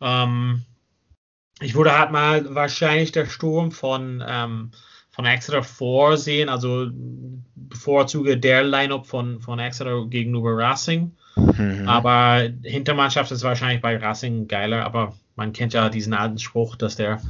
Ähm, 0.01 0.63
ich 1.61 1.75
würde 1.75 1.97
halt 1.97 2.11
mal 2.11 2.53
wahrscheinlich 2.55 3.11
der 3.11 3.25
Sturm 3.25 3.71
von, 3.71 4.23
ähm, 4.27 4.71
von 5.11 5.25
Exeter 5.25 5.63
vorsehen, 5.63 6.49
also 6.49 6.89
bevorzuge 7.55 8.37
der 8.37 8.63
Lineup 8.63 9.05
von, 9.05 9.39
von 9.39 9.59
Exeter 9.59 10.05
gegenüber 10.07 10.57
Racing. 10.57 11.11
Mhm. 11.35 11.87
Aber 11.87 12.49
Hintermannschaft 12.63 13.31
ist 13.31 13.43
wahrscheinlich 13.43 13.81
bei 13.81 13.97
Racing 13.97 14.47
geiler, 14.47 14.83
aber 14.83 15.15
man 15.35 15.53
kennt 15.53 15.73
ja 15.73 15.89
diesen 15.89 16.13
alten 16.13 16.37
Spruch, 16.37 16.75
dass 16.75 16.95
der 16.95 17.21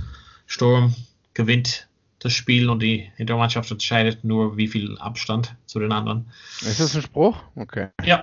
Sturm 0.53 0.93
gewinnt 1.33 1.89
das 2.19 2.31
Spiel 2.33 2.69
und 2.69 2.79
die 2.79 3.11
Hintermannschaft 3.15 3.71
entscheidet 3.71 4.23
nur, 4.23 4.55
wie 4.55 4.67
viel 4.67 4.99
Abstand 4.99 5.55
zu 5.65 5.79
den 5.79 5.91
anderen. 5.91 6.31
Ist 6.61 6.79
das 6.79 6.95
ein 6.95 7.01
Spruch? 7.01 7.41
Okay. 7.55 7.89
Ja, 8.05 8.21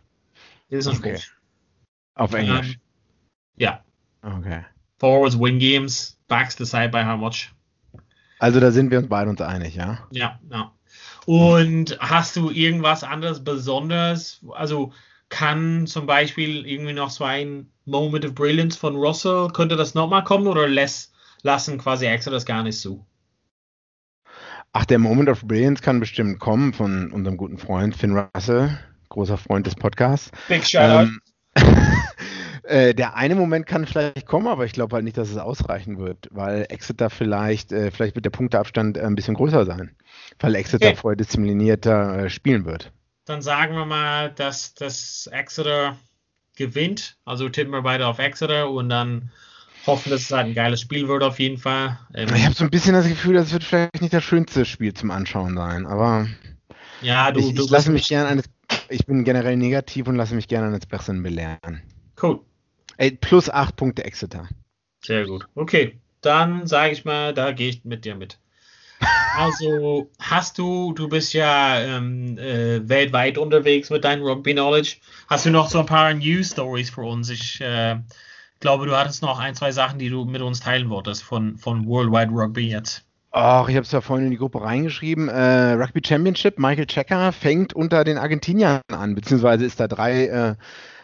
ist 0.68 0.86
ein 0.86 0.96
okay. 0.96 1.18
Spruch. 1.18 1.34
Auf 2.14 2.32
Englisch? 2.32 2.74
Ähm, 2.74 2.80
ja. 3.56 3.84
Okay. 4.22 4.64
Forwards 4.98 5.38
win 5.38 5.58
games, 5.58 6.18
backs 6.28 6.54
decide 6.54 6.90
by 6.90 7.02
how 7.02 7.18
much. 7.18 7.50
Also 8.38 8.60
da 8.60 8.70
sind 8.70 8.92
wir 8.92 8.98
uns 8.98 9.08
beide 9.08 9.28
uns 9.28 9.40
einig, 9.40 9.74
ja? 9.74 10.06
Ja, 10.12 10.38
ja. 10.52 10.72
Und 11.26 11.98
hast 11.98 12.36
du 12.36 12.50
irgendwas 12.50 13.02
anderes 13.02 13.42
Besonderes? 13.42 14.40
Also 14.52 14.92
kann 15.30 15.88
zum 15.88 16.06
Beispiel 16.06 16.64
irgendwie 16.64 16.92
noch 16.92 17.10
so 17.10 17.24
ein 17.24 17.68
Moment 17.86 18.24
of 18.24 18.34
Brilliance 18.36 18.78
von 18.78 18.94
Russell, 18.94 19.48
könnte 19.52 19.74
das 19.74 19.94
nochmal 19.94 20.22
kommen 20.22 20.46
oder 20.46 20.68
lässt, 20.68 21.09
lassen 21.42 21.78
quasi 21.78 22.06
Extra 22.06 22.30
das 22.30 22.46
gar 22.46 22.62
nicht 22.62 22.78
zu? 22.78 23.04
Ach, 24.72 24.84
der 24.84 24.98
Moment 24.98 25.28
of 25.28 25.44
Brilliance 25.44 25.82
kann 25.82 26.00
bestimmt 26.00 26.38
kommen 26.38 26.72
von 26.72 27.10
unserem 27.12 27.36
guten 27.36 27.58
Freund 27.58 27.96
Finn 27.96 28.16
Russell, 28.16 28.78
großer 29.08 29.36
Freund 29.36 29.66
des 29.66 29.74
Podcasts. 29.74 30.30
Big 30.48 30.64
Shoutout. 30.64 31.10
Ähm, 31.10 31.20
Äh, 32.70 32.94
der 32.94 33.16
eine 33.16 33.34
Moment 33.34 33.66
kann 33.66 33.84
vielleicht 33.84 34.26
kommen, 34.26 34.46
aber 34.46 34.64
ich 34.64 34.72
glaube 34.72 34.94
halt 34.94 35.04
nicht, 35.04 35.18
dass 35.18 35.28
es 35.28 35.38
ausreichen 35.38 35.98
wird, 35.98 36.28
weil 36.30 36.66
Exeter 36.68 37.10
vielleicht, 37.10 37.72
äh, 37.72 37.90
vielleicht 37.90 38.14
wird 38.14 38.24
der 38.24 38.30
Punkteabstand 38.30 38.96
äh, 38.96 39.00
ein 39.00 39.16
bisschen 39.16 39.34
größer 39.34 39.64
sein, 39.64 39.96
weil 40.38 40.54
Exeter 40.54 40.86
okay. 40.86 40.96
vorher 40.96 41.16
disziplinierter 41.16 42.18
äh, 42.24 42.30
spielen 42.30 42.66
wird. 42.66 42.92
Dann 43.24 43.42
sagen 43.42 43.74
wir 43.74 43.86
mal, 43.86 44.30
dass 44.30 44.74
das 44.74 45.28
Exeter 45.32 45.96
gewinnt. 46.56 47.16
Also 47.24 47.48
tippen 47.48 47.72
wir 47.72 47.82
beide 47.82 48.06
auf 48.06 48.20
Exeter 48.20 48.70
und 48.70 48.88
dann 48.88 49.32
hoffen, 49.90 50.10
dass 50.10 50.22
es 50.22 50.30
halt 50.30 50.46
ein 50.46 50.54
geiles 50.54 50.80
Spiel 50.80 51.08
wird 51.08 51.22
auf 51.22 51.38
jeden 51.38 51.58
Fall. 51.58 51.98
Ähm, 52.14 52.28
ich 52.34 52.44
habe 52.44 52.54
so 52.54 52.64
ein 52.64 52.70
bisschen 52.70 52.94
das 52.94 53.08
Gefühl, 53.08 53.34
das 53.34 53.52
wird 53.52 53.64
vielleicht 53.64 54.00
nicht 54.00 54.14
das 54.14 54.24
schönste 54.24 54.64
Spiel 54.64 54.94
zum 54.94 55.10
Anschauen 55.10 55.56
sein, 55.56 55.86
aber 55.86 56.28
ja, 57.02 57.30
du, 57.32 57.40
ich, 57.40 57.54
du 57.54 57.64
ich 57.64 57.70
lasse 57.70 57.90
mich 57.90 58.08
gerne 58.08 58.28
eines, 58.28 58.44
ich 58.88 59.06
bin 59.06 59.24
generell 59.24 59.56
negativ 59.56 60.06
und 60.06 60.16
lasse 60.16 60.34
mich 60.34 60.48
gerne 60.48 60.68
eines 60.68 60.86
Besseren 60.86 61.22
belehren. 61.22 61.82
Cool. 62.20 62.40
Ey, 62.96 63.12
plus 63.12 63.48
8 63.48 63.76
Punkte 63.76 64.04
Exeter. 64.04 64.48
Sehr 65.02 65.26
gut. 65.26 65.46
Okay, 65.54 65.98
dann 66.20 66.66
sage 66.66 66.92
ich 66.92 67.04
mal, 67.04 67.32
da 67.32 67.52
gehe 67.52 67.70
ich 67.70 67.84
mit 67.84 68.04
dir 68.04 68.14
mit. 68.14 68.38
Also 69.36 70.10
hast 70.18 70.58
du, 70.58 70.92
du 70.92 71.08
bist 71.08 71.32
ja 71.32 71.80
ähm, 71.80 72.36
äh, 72.36 72.86
weltweit 72.86 73.38
unterwegs 73.38 73.88
mit 73.88 74.04
deinem 74.04 74.22
Rugby 74.22 74.52
Knowledge. 74.52 74.96
Hast 75.28 75.46
du 75.46 75.50
noch 75.50 75.70
so 75.70 75.80
ein 75.80 75.86
paar 75.86 76.12
News 76.12 76.50
Stories 76.50 76.90
für 76.90 77.02
uns? 77.02 77.30
Ich 77.30 77.60
äh, 77.60 77.96
glaube, 78.60 78.86
du 78.86 78.96
hattest 78.96 79.22
noch 79.22 79.38
ein, 79.38 79.54
zwei 79.54 79.72
Sachen, 79.72 79.98
die 79.98 80.08
du 80.08 80.24
mit 80.24 80.42
uns 80.42 80.60
teilen 80.60 80.90
wolltest 80.90 81.22
von, 81.22 81.56
von 81.56 81.86
Worldwide 81.86 82.32
Rugby 82.32 82.68
jetzt. 82.68 83.04
Ach, 83.32 83.68
ich 83.68 83.76
habe 83.76 83.84
es 83.84 83.92
ja 83.92 84.00
vorhin 84.00 84.26
in 84.26 84.32
die 84.32 84.38
Gruppe 84.38 84.60
reingeschrieben. 84.60 85.28
Äh, 85.28 85.72
Rugby 85.72 86.00
Championship, 86.04 86.58
Michael 86.58 86.86
Checker 86.86 87.32
fängt 87.32 87.72
unter 87.72 88.02
den 88.04 88.18
Argentiniern 88.18 88.80
an, 88.92 89.14
beziehungsweise 89.14 89.64
ist 89.64 89.78
da 89.78 89.86
drei 89.86 90.26
äh, 90.26 90.54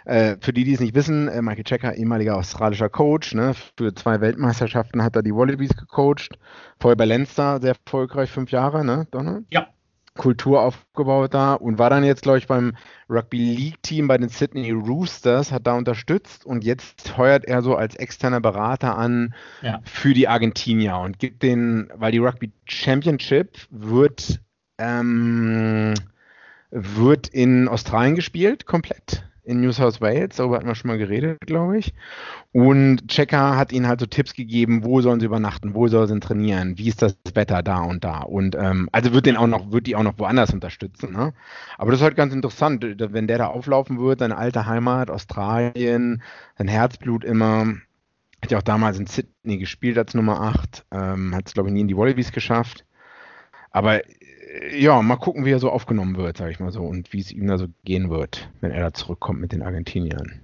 äh, 0.06 0.36
für 0.40 0.52
die, 0.52 0.64
die 0.64 0.74
es 0.74 0.80
nicht 0.80 0.94
wissen, 0.94 1.28
äh, 1.28 1.42
Michael 1.42 1.64
Checker, 1.64 1.94
ehemaliger 1.96 2.36
australischer 2.36 2.88
Coach, 2.88 3.34
ne, 3.34 3.54
für 3.76 3.94
zwei 3.94 4.20
Weltmeisterschaften 4.20 5.02
hat 5.02 5.16
er 5.16 5.22
die 5.22 5.34
Wallabies 5.34 5.76
gecoacht. 5.76 6.38
Vorher 6.80 6.96
bei 6.96 7.04
Leinster 7.04 7.60
sehr 7.60 7.74
erfolgreich, 7.74 8.30
fünf 8.30 8.50
Jahre, 8.52 8.84
ne, 8.84 9.06
Donald? 9.10 9.46
Ja. 9.50 9.66
Kultur 10.16 10.60
aufgebaut 10.62 11.34
da 11.34 11.54
und 11.54 11.78
war 11.78 11.90
dann 11.90 12.04
jetzt, 12.04 12.22
glaube 12.22 12.38
ich, 12.38 12.46
beim 12.46 12.76
Rugby 13.08 13.38
League 13.38 13.82
Team 13.82 14.08
bei 14.08 14.18
den 14.18 14.28
Sydney 14.28 14.70
Roosters, 14.70 15.52
hat 15.52 15.66
da 15.66 15.74
unterstützt 15.74 16.44
und 16.44 16.64
jetzt 16.64 17.16
heuert 17.16 17.44
er 17.44 17.62
so 17.62 17.76
als 17.76 17.94
externer 17.96 18.40
Berater 18.40 18.96
an 18.98 19.34
ja. 19.62 19.80
für 19.84 20.14
die 20.14 20.28
Argentinier 20.28 20.96
und 20.96 21.18
gibt 21.18 21.42
den, 21.42 21.90
weil 21.94 22.12
die 22.12 22.18
Rugby 22.18 22.50
Championship 22.66 23.58
wird, 23.70 24.40
ähm, 24.78 25.94
wird 26.70 27.28
in 27.28 27.68
Australien 27.68 28.16
gespielt, 28.16 28.66
komplett 28.66 29.24
in 29.46 29.60
New 29.60 29.70
South 29.70 30.00
Wales, 30.00 30.36
darüber 30.36 30.56
hatten 30.56 30.66
wir 30.66 30.74
schon 30.74 30.88
mal 30.88 30.98
geredet, 30.98 31.38
glaube 31.46 31.78
ich. 31.78 31.94
Und 32.52 33.06
Checker 33.08 33.56
hat 33.56 33.72
ihnen 33.72 33.86
halt 33.86 34.00
so 34.00 34.06
Tipps 34.06 34.34
gegeben, 34.34 34.84
wo 34.84 35.00
sollen 35.00 35.20
sie 35.20 35.26
übernachten, 35.26 35.72
wo 35.72 35.86
sollen 35.86 36.08
sie 36.08 36.20
trainieren, 36.20 36.76
wie 36.78 36.88
ist 36.88 37.00
das 37.00 37.16
Wetter 37.34 37.62
da 37.62 37.82
und 37.82 38.02
da. 38.02 38.22
Und 38.22 38.56
ähm, 38.56 38.88
also 38.90 39.12
wird 39.12 39.26
den 39.26 39.36
auch 39.36 39.46
noch, 39.46 39.70
wird 39.70 39.86
die 39.86 39.94
auch 39.94 40.02
noch 40.02 40.18
woanders 40.18 40.52
unterstützen. 40.52 41.12
Ne? 41.12 41.32
Aber 41.78 41.92
das 41.92 42.00
ist 42.00 42.04
halt 42.04 42.16
ganz 42.16 42.34
interessant, 42.34 42.84
wenn 42.84 43.28
der 43.28 43.38
da 43.38 43.46
auflaufen 43.46 44.00
wird, 44.00 44.18
seine 44.18 44.36
alte 44.36 44.66
Heimat, 44.66 45.10
Australien, 45.10 46.22
sein 46.58 46.68
Herzblut 46.68 47.24
immer. 47.24 47.66
Hat 48.42 48.50
ja 48.50 48.58
auch 48.58 48.62
damals 48.62 48.98
in 48.98 49.06
Sydney 49.06 49.58
gespielt 49.58 49.96
als 49.96 50.12
Nummer 50.12 50.40
8, 50.40 50.84
ähm, 50.90 51.34
hat 51.34 51.46
es, 51.46 51.54
glaube 51.54 51.70
ich, 51.70 51.72
nie 51.72 51.80
in 51.80 51.88
die 51.88 51.96
Wallabies 51.96 52.32
geschafft. 52.32 52.84
Aber 53.70 54.00
ja, 54.72 55.02
mal 55.02 55.16
gucken, 55.16 55.44
wie 55.44 55.50
er 55.50 55.58
so 55.58 55.70
aufgenommen 55.70 56.16
wird, 56.16 56.36
sage 56.36 56.50
ich 56.50 56.60
mal 56.60 56.72
so, 56.72 56.82
und 56.82 57.12
wie 57.12 57.20
es 57.20 57.32
ihm 57.32 57.46
da 57.46 57.58
so 57.58 57.66
gehen 57.84 58.10
wird, 58.10 58.48
wenn 58.60 58.70
er 58.70 58.80
da 58.80 58.92
zurückkommt 58.92 59.40
mit 59.40 59.52
den 59.52 59.62
Argentiniern. 59.62 60.40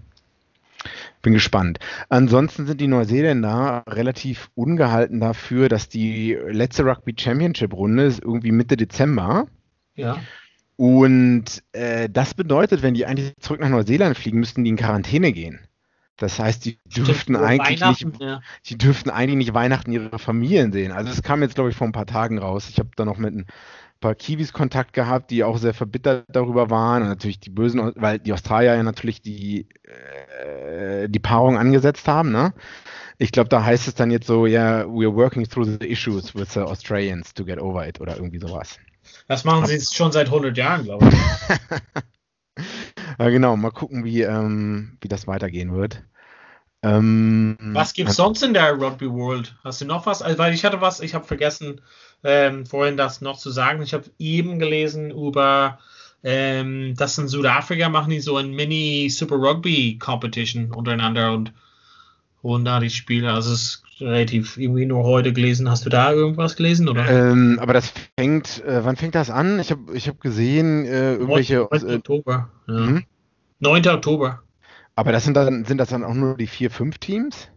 Bin 1.22 1.32
gespannt. 1.32 1.78
Ansonsten 2.08 2.66
sind 2.66 2.80
die 2.80 2.88
Neuseeländer 2.88 3.84
relativ 3.86 4.50
ungehalten 4.54 5.20
dafür, 5.20 5.68
dass 5.68 5.88
die 5.88 6.36
letzte 6.48 6.84
Rugby 6.84 7.14
Championship 7.16 7.72
Runde 7.72 8.04
ist 8.04 8.22
irgendwie 8.22 8.50
Mitte 8.50 8.76
Dezember. 8.76 9.46
Ja. 9.94 10.18
Und 10.76 11.62
äh, 11.72 12.08
das 12.08 12.34
bedeutet, 12.34 12.82
wenn 12.82 12.94
die 12.94 13.06
eigentlich 13.06 13.34
zurück 13.38 13.60
nach 13.60 13.68
Neuseeland 13.68 14.16
fliegen, 14.16 14.40
müssten 14.40 14.64
die 14.64 14.70
in 14.70 14.76
Quarantäne 14.76 15.32
gehen. 15.32 15.60
Das 16.16 16.38
heißt, 16.38 16.64
die 16.64 16.78
dürften 16.84 17.36
eigentlich 17.36 17.84
nicht, 17.84 18.20
ja. 18.20 18.40
die 18.66 18.78
dürften 18.78 19.10
eigentlich 19.10 19.36
nicht 19.36 19.54
Weihnachten 19.54 19.92
ihre 19.92 20.18
Familien 20.18 20.72
sehen. 20.72 20.92
Also 20.92 21.10
es 21.10 21.22
kam 21.22 21.42
jetzt, 21.42 21.54
glaube 21.54 21.70
ich, 21.70 21.76
vor 21.76 21.86
ein 21.86 21.92
paar 21.92 22.06
Tagen 22.06 22.38
raus. 22.38 22.68
Ich 22.68 22.78
habe 22.78 22.90
da 22.96 23.04
noch 23.04 23.16
mit 23.16 23.34
ein 23.34 23.46
paar 24.00 24.14
Kiwis 24.14 24.52
Kontakt 24.52 24.92
gehabt, 24.92 25.30
die 25.30 25.42
auch 25.42 25.56
sehr 25.56 25.74
verbittert 25.74 26.26
darüber 26.28 26.70
waren. 26.70 27.02
Und 27.02 27.08
natürlich 27.08 27.40
die 27.40 27.50
bösen, 27.50 27.92
weil 27.96 28.18
die 28.18 28.32
Australier 28.32 28.74
ja 28.74 28.82
natürlich 28.82 29.22
die, 29.22 29.66
äh, 29.84 31.08
die 31.08 31.18
Paarung 31.18 31.56
angesetzt 31.56 32.06
haben. 32.06 32.30
Ne? 32.30 32.52
Ich 33.18 33.32
glaube, 33.32 33.48
da 33.48 33.64
heißt 33.64 33.88
es 33.88 33.94
dann 33.94 34.10
jetzt 34.10 34.26
so, 34.26 34.46
ja, 34.46 34.80
yeah, 34.80 34.84
we're 34.84 35.14
working 35.14 35.48
through 35.48 35.64
the 35.80 35.86
issues 35.86 36.34
with 36.34 36.52
the 36.52 36.60
Australians 36.60 37.32
to 37.34 37.44
get 37.44 37.58
over 37.58 37.86
it 37.86 38.00
oder 38.00 38.16
irgendwie 38.16 38.38
sowas. 38.38 38.78
Das 39.28 39.44
machen 39.44 39.66
sie 39.66 39.74
jetzt 39.74 39.94
schon 39.94 40.12
seit 40.12 40.26
100 40.26 40.56
Jahren, 40.56 40.84
glaube 40.84 41.08
ich. 41.08 41.14
ja, 43.24 43.30
genau. 43.30 43.56
Mal 43.56 43.70
gucken, 43.70 44.04
wie, 44.04 44.22
ähm, 44.22 44.98
wie 45.00 45.08
das 45.08 45.26
weitergehen 45.26 45.74
wird. 45.74 46.02
Ähm, 46.82 47.56
was 47.60 47.96
es 47.96 48.16
sonst 48.16 48.42
in 48.42 48.54
der 48.54 48.72
Rugby 48.72 49.08
World? 49.10 49.54
Hast 49.62 49.80
du 49.80 49.84
noch 49.84 50.06
was? 50.06 50.22
Also, 50.22 50.38
weil 50.38 50.52
ich 50.52 50.64
hatte 50.64 50.80
was, 50.80 51.00
ich 51.00 51.14
habe 51.14 51.24
vergessen, 51.24 51.80
ähm, 52.24 52.66
vorhin 52.66 52.96
das 52.96 53.20
noch 53.20 53.38
zu 53.38 53.50
sagen. 53.50 53.82
Ich 53.82 53.94
habe 53.94 54.04
eben 54.18 54.58
gelesen 54.58 55.10
über, 55.10 55.78
ähm, 56.24 56.94
dass 56.96 57.18
in 57.18 57.28
Südafrika 57.28 57.88
machen 57.88 58.10
die 58.10 58.20
so 58.20 58.36
ein 58.36 58.52
Mini 58.52 59.08
Super 59.10 59.36
Rugby 59.36 59.98
Competition 59.98 60.72
untereinander 60.72 61.32
und 61.32 61.52
Und 62.42 62.64
da 62.64 62.80
die 62.80 62.90
Spiele, 62.90 63.32
also 63.32 63.52
es 63.52 63.62
ist 63.62 63.82
relativ 64.00 64.56
irgendwie 64.56 64.84
nur 64.84 65.04
heute 65.04 65.32
gelesen. 65.32 65.70
Hast 65.70 65.86
du 65.86 65.90
da 65.90 66.12
irgendwas 66.12 66.56
gelesen 66.56 66.88
oder? 66.88 67.08
Ähm, 67.08 67.58
aber 67.60 67.72
das 67.72 67.92
fängt, 68.18 68.64
äh, 68.64 68.84
wann 68.84 68.96
fängt 68.96 69.14
das 69.14 69.30
an? 69.30 69.60
Ich 69.60 69.70
habe 69.70 69.94
ich 69.94 70.08
hab 70.08 70.20
gesehen, 70.20 70.84
äh, 70.84 71.14
irgendwelche. 71.14 71.68
9. 71.70 71.88
Äh, 71.88 71.94
Oktober. 71.94 72.50
Ja. 72.66 73.00
Mhm. 73.62 73.68
9. 73.68 73.88
Oktober. 73.88 74.42
aber 74.96 75.12
das 75.12 75.24
sind 75.24 75.34
dann, 75.34 75.64
sind 75.64 75.78
das 75.78 75.88
dann 75.88 76.04
auch 76.04 76.14
nur 76.14 76.36
die 76.36 76.46
vier, 76.46 76.70
fünf 76.70 76.98
Teams? 76.98 77.48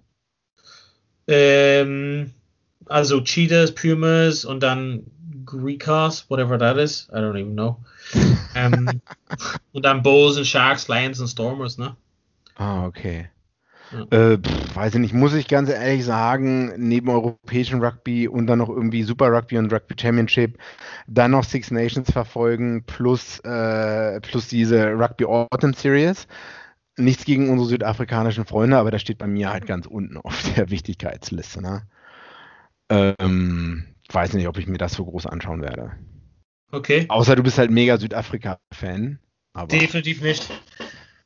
Ähm, 1.27 2.33
also 2.85 3.21
Cheetahs, 3.21 3.73
Pumas 3.73 4.45
und 4.45 4.61
dann 4.61 5.03
Greekos, 5.45 6.29
whatever 6.29 6.57
that 6.57 6.77
is. 6.77 7.07
I 7.11 7.17
don't 7.17 7.39
even 7.39 7.53
know. 7.53 7.83
ähm, 8.55 9.01
und 9.73 9.85
dann 9.85 10.03
Bulls 10.03 10.37
und 10.37 10.45
Sharks, 10.45 10.87
Lions 10.87 11.19
und 11.19 11.27
Stormers, 11.27 11.77
ne? 11.77 11.95
Ah, 12.55 12.85
okay. 12.85 13.29
Ja. 13.91 14.33
Äh, 14.33 14.37
pff, 14.37 14.75
weiß 14.75 14.95
ich 14.95 14.99
nicht, 14.99 15.13
muss 15.13 15.33
ich 15.33 15.47
ganz 15.47 15.69
ehrlich 15.69 16.05
sagen, 16.05 16.73
neben 16.77 17.09
europäischen 17.09 17.83
Rugby 17.83 18.27
und 18.27 18.47
dann 18.47 18.59
noch 18.59 18.69
irgendwie 18.69 19.03
Super 19.03 19.31
Rugby 19.31 19.57
und 19.57 19.71
Rugby 19.71 19.95
Championship, 19.99 20.57
dann 21.07 21.31
noch 21.31 21.43
Six 21.43 21.71
Nations 21.71 22.11
verfolgen, 22.11 22.83
plus, 22.85 23.39
äh, 23.39 24.19
plus 24.21 24.47
diese 24.47 24.91
Rugby 24.93 25.25
Autumn 25.25 25.73
Series. 25.73 26.27
Nichts 26.97 27.25
gegen 27.25 27.49
unsere 27.49 27.67
südafrikanischen 27.69 28.45
Freunde, 28.45 28.77
aber 28.77 28.89
das 28.89 29.01
steht 29.01 29.17
bei 29.17 29.27
mir 29.27 29.51
halt 29.51 29.65
ganz 29.65 29.85
unten 29.85 30.17
auf 30.17 30.41
der 30.55 30.69
Wichtigkeitsliste. 30.69 31.61
Ne? 31.61 31.83
Ähm, 32.89 33.85
weiß 34.11 34.33
nicht, 34.33 34.47
ob 34.47 34.57
ich 34.57 34.67
mir 34.67 34.77
das 34.77 34.93
so 34.93 35.05
groß 35.05 35.25
anschauen 35.25 35.61
werde. 35.61 35.91
Okay. 36.71 37.05
Außer 37.09 37.35
du 37.35 37.43
bist 37.43 37.57
halt 37.57 37.71
mega 37.71 37.97
Südafrika-Fan. 37.97 39.19
Definitiv 39.71 40.21
nicht. 40.21 40.49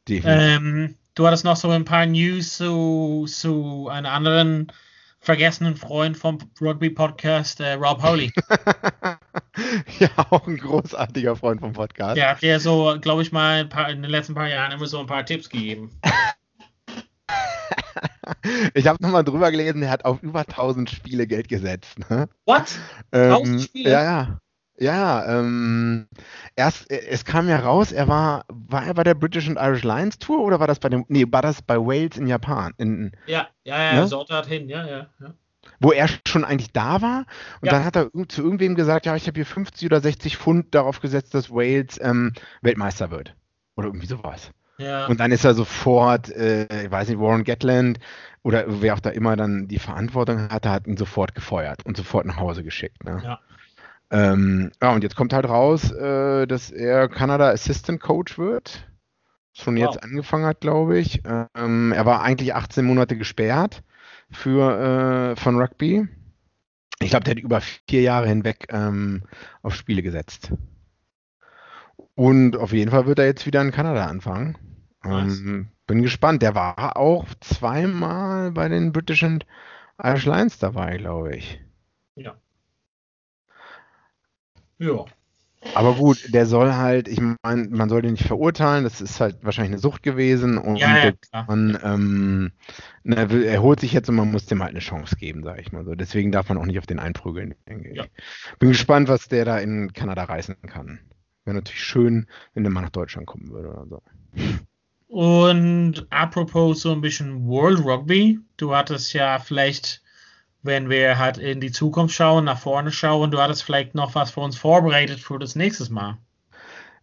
definitiv. 0.07 0.25
Ähm, 0.25 0.95
du 1.19 1.27
hattest 1.27 1.43
noch 1.43 1.57
so 1.57 1.69
ein 1.69 1.83
paar 1.83 2.05
News 2.05 2.55
zu, 2.55 3.25
zu 3.27 3.89
einem 3.89 4.05
anderen 4.05 4.71
vergessenen 5.19 5.75
Freund 5.75 6.15
vom 6.15 6.37
Rugby-Podcast, 6.61 7.59
äh, 7.59 7.73
Rob 7.73 8.01
Howley. 8.01 8.31
ja, 9.99 10.09
auch 10.29 10.47
ein 10.47 10.55
großartiger 10.55 11.35
Freund 11.35 11.59
vom 11.59 11.73
Podcast. 11.73 12.15
Der 12.15 12.29
hat 12.31 12.41
dir 12.41 12.57
so, 12.61 12.97
glaube 13.01 13.21
ich, 13.21 13.33
mal 13.33 13.65
paar, 13.65 13.89
in 13.89 14.01
den 14.01 14.09
letzten 14.09 14.33
paar 14.33 14.47
Jahren 14.47 14.71
immer 14.71 14.85
so 14.85 14.97
ein 14.97 15.07
paar 15.07 15.25
Tipps 15.25 15.49
gegeben. 15.49 15.91
Ich 18.73 18.87
habe 18.87 19.01
nochmal 19.01 19.23
drüber 19.23 19.51
gelesen, 19.51 19.81
er 19.81 19.89
hat 19.89 20.05
auf 20.05 20.21
über 20.21 20.41
1000 20.41 20.89
Spiele 20.89 21.27
Geld 21.27 21.49
gesetzt. 21.49 21.97
Ne? 22.09 22.29
What? 22.45 22.65
Ähm, 23.11 23.31
1000 23.33 23.61
Spiele? 23.63 23.91
Ja, 23.91 24.03
ja. 24.03 24.39
Ja, 24.79 25.39
ähm, 25.39 26.07
erst, 26.55 26.89
äh, 26.89 27.01
es 27.09 27.25
kam 27.25 27.49
ja 27.49 27.59
raus, 27.59 27.91
er 27.91 28.07
war, 28.07 28.45
war 28.47 28.85
er 28.85 28.93
bei 28.93 29.03
der 29.03 29.13
British 29.13 29.47
and 29.49 29.57
Irish 29.59 29.83
Lions 29.83 30.19
Tour 30.19 30.41
oder 30.41 30.59
war 30.59 30.67
das 30.67 30.79
bei 30.79 30.87
dem, 30.89 31.03
nee, 31.09 31.25
war 31.29 31.41
das 31.41 31.61
bei 31.61 31.77
Wales 31.77 32.17
in 32.17 32.27
Japan, 32.27 32.73
in, 32.77 33.11
Ja, 33.27 33.47
ja, 33.65 33.83
ja, 33.93 34.01
Ne? 34.01 34.07
so 34.07 34.23
dort 34.23 34.45
hin, 34.47 34.69
ja, 34.69 34.85
ja. 34.87 35.07
ja. 35.19 35.33
wo 35.81 35.91
er 35.91 36.07
schon 36.25 36.45
eigentlich 36.45 36.71
da 36.71 37.01
war 37.01 37.25
und 37.61 37.67
Ja. 37.67 37.73
dann 37.73 37.83
hat 37.85 37.97
er 37.97 38.09
zu 38.29 38.41
irgendwem 38.41 38.75
gesagt, 38.75 39.05
ja, 39.05 39.15
ich 39.17 39.27
habe 39.27 39.35
hier 39.35 39.45
50 39.45 39.85
oder 39.85 39.99
60 39.99 40.37
Pfund 40.37 40.73
darauf 40.73 41.01
gesetzt, 41.01 41.33
dass 41.33 41.51
Wales 41.51 41.99
ähm, 42.01 42.31
Weltmeister 42.61 43.11
wird. 43.11 43.35
Oder 43.75 43.87
irgendwie 43.87 44.07
sowas. 44.07 44.51
ja. 44.77 45.07
Und 45.07 45.19
dann 45.19 45.31
ist 45.33 45.43
er 45.45 45.53
sofort, 45.55 46.29
äh, 46.29 46.85
ich 46.85 46.91
weiß 46.91 47.09
nicht, 47.09 47.19
Warren 47.19 47.43
Gatland 47.43 47.99
oder 48.43 48.63
wer 48.81 48.93
auch 48.93 48.99
da 49.01 49.09
immer 49.09 49.35
dann 49.35 49.67
die 49.67 49.79
Verantwortung 49.79 50.49
hatte, 50.49 50.69
hat 50.69 50.87
ihn 50.87 50.95
sofort 50.97 51.35
gefeuert 51.35 51.85
und 51.85 51.97
sofort 51.97 52.25
nach 52.25 52.37
Hause 52.37 52.63
geschickt. 52.63 53.03
Ne? 53.03 53.21
Ja. 53.25 53.39
Ähm, 54.11 54.71
ja, 54.81 54.91
und 54.93 55.03
jetzt 55.03 55.15
kommt 55.15 55.33
halt 55.33 55.47
raus, 55.47 55.91
äh, 55.91 56.47
dass 56.47 56.71
er 56.71 57.07
Kanada 57.09 57.49
Assistant 57.49 58.01
Coach 58.01 58.37
wird. 58.37 58.87
Schon 59.53 59.75
Wow. 59.77 59.83
jetzt 59.93 60.03
angefangen 60.03 60.45
hat, 60.45 60.61
glaube 60.61 60.97
ich. 60.97 61.21
Ähm, 61.55 61.91
er 61.91 62.05
war 62.05 62.21
eigentlich 62.21 62.55
18 62.55 62.85
Monate 62.85 63.17
gesperrt 63.17 63.83
für, 64.31 65.33
äh, 65.33 65.35
von 65.35 65.57
Rugby. 65.57 66.07
Ich 67.01 67.11
glaube, 67.11 67.23
der 67.23 67.35
hat 67.35 67.39
über 67.39 67.61
vier 67.61 68.01
Jahre 68.01 68.27
hinweg 68.27 68.67
ähm, 68.69 69.23
auf 69.61 69.73
Spiele 69.75 70.01
gesetzt. 70.01 70.51
Und 72.15 72.57
auf 72.57 72.73
jeden 72.73 72.91
Fall 72.91 73.05
wird 73.05 73.19
er 73.19 73.25
jetzt 73.25 73.45
wieder 73.45 73.61
in 73.61 73.71
Kanada 73.71 74.05
anfangen. 74.05 74.57
Ähm, 75.05 75.69
bin 75.87 76.01
gespannt. 76.01 76.41
Der 76.41 76.55
war 76.55 76.97
auch 76.97 77.25
zweimal 77.39 78.51
bei 78.51 78.67
den 78.67 78.91
British 78.91 79.23
and 79.23 79.45
Irish 80.01 80.25
Lions 80.25 80.59
dabei, 80.59 80.97
glaube 80.97 81.35
ich. 81.35 81.61
Ja. 82.15 82.35
Aber 85.75 85.93
gut, 85.95 86.33
der 86.33 86.45
soll 86.45 86.73
halt, 86.73 87.09
ich 87.09 87.19
meine, 87.19 87.67
man 87.69 87.89
soll 87.89 88.01
den 88.01 88.13
nicht 88.13 88.25
verurteilen, 88.25 88.85
das 88.85 89.01
ist 89.01 89.19
halt 89.19 89.43
wahrscheinlich 89.43 89.73
eine 89.73 89.79
Sucht 89.79 90.03
gewesen 90.03 90.57
und 90.57 90.77
Ja, 90.77 90.97
ja, 90.97 91.11
klar. 91.11 91.45
man, 91.49 91.77
ähm, 91.83 92.51
na, 93.03 93.17
er 93.17 93.29
er 93.29 93.61
holt 93.61 93.81
sich 93.81 93.91
jetzt 93.91 94.07
und 94.09 94.15
man 94.15 94.31
muss 94.31 94.45
dem 94.45 94.61
halt 94.63 94.71
eine 94.71 94.79
Chance 94.79 95.17
geben, 95.17 95.43
sage 95.43 95.61
ich 95.61 95.73
mal 95.73 95.83
so. 95.83 95.95
Deswegen 95.95 96.31
darf 96.31 96.47
man 96.47 96.57
auch 96.57 96.65
nicht 96.65 96.79
auf 96.79 96.87
den 96.87 96.99
einprügeln, 96.99 97.55
denke 97.67 97.89
ich. 97.89 97.97
Ja. 97.97 98.05
Bin 98.59 98.69
gespannt, 98.69 99.09
was 99.09 99.27
der 99.27 99.43
da 99.43 99.59
in 99.59 99.91
Kanada 99.91 100.23
reißen 100.23 100.55
kann. 100.61 100.99
Wäre 101.43 101.57
natürlich 101.57 101.83
schön, 101.83 102.27
wenn 102.53 102.63
der 102.63 102.71
mal 102.71 102.81
nach 102.81 102.89
Deutschland 102.89 103.27
kommen 103.27 103.49
würde 103.51 103.69
oder 103.69 103.85
so. 103.87 104.01
Und 105.07 106.05
apropos 106.09 106.81
so 106.81 106.91
ein 106.93 107.01
bisschen 107.01 107.47
World 107.47 107.83
Rugby, 107.83 108.39
du 108.57 108.75
hattest 108.75 109.11
ja 109.13 109.39
vielleicht, 109.39 110.03
wenn 110.61 110.89
wir 110.89 111.17
halt 111.17 111.37
in 111.37 111.61
die 111.61 111.71
Zukunft 111.71 112.13
schauen, 112.13 112.45
nach 112.45 112.59
vorne 112.59 112.91
schauen, 112.91 113.31
du 113.31 113.39
hattest 113.39 113.63
vielleicht 113.63 113.95
noch 113.95 114.15
was 114.15 114.31
für 114.31 114.41
uns 114.41 114.57
vorbereitet 114.57 115.19
für 115.19 115.39
das 115.39 115.55
nächste 115.55 115.91
Mal. 115.91 116.17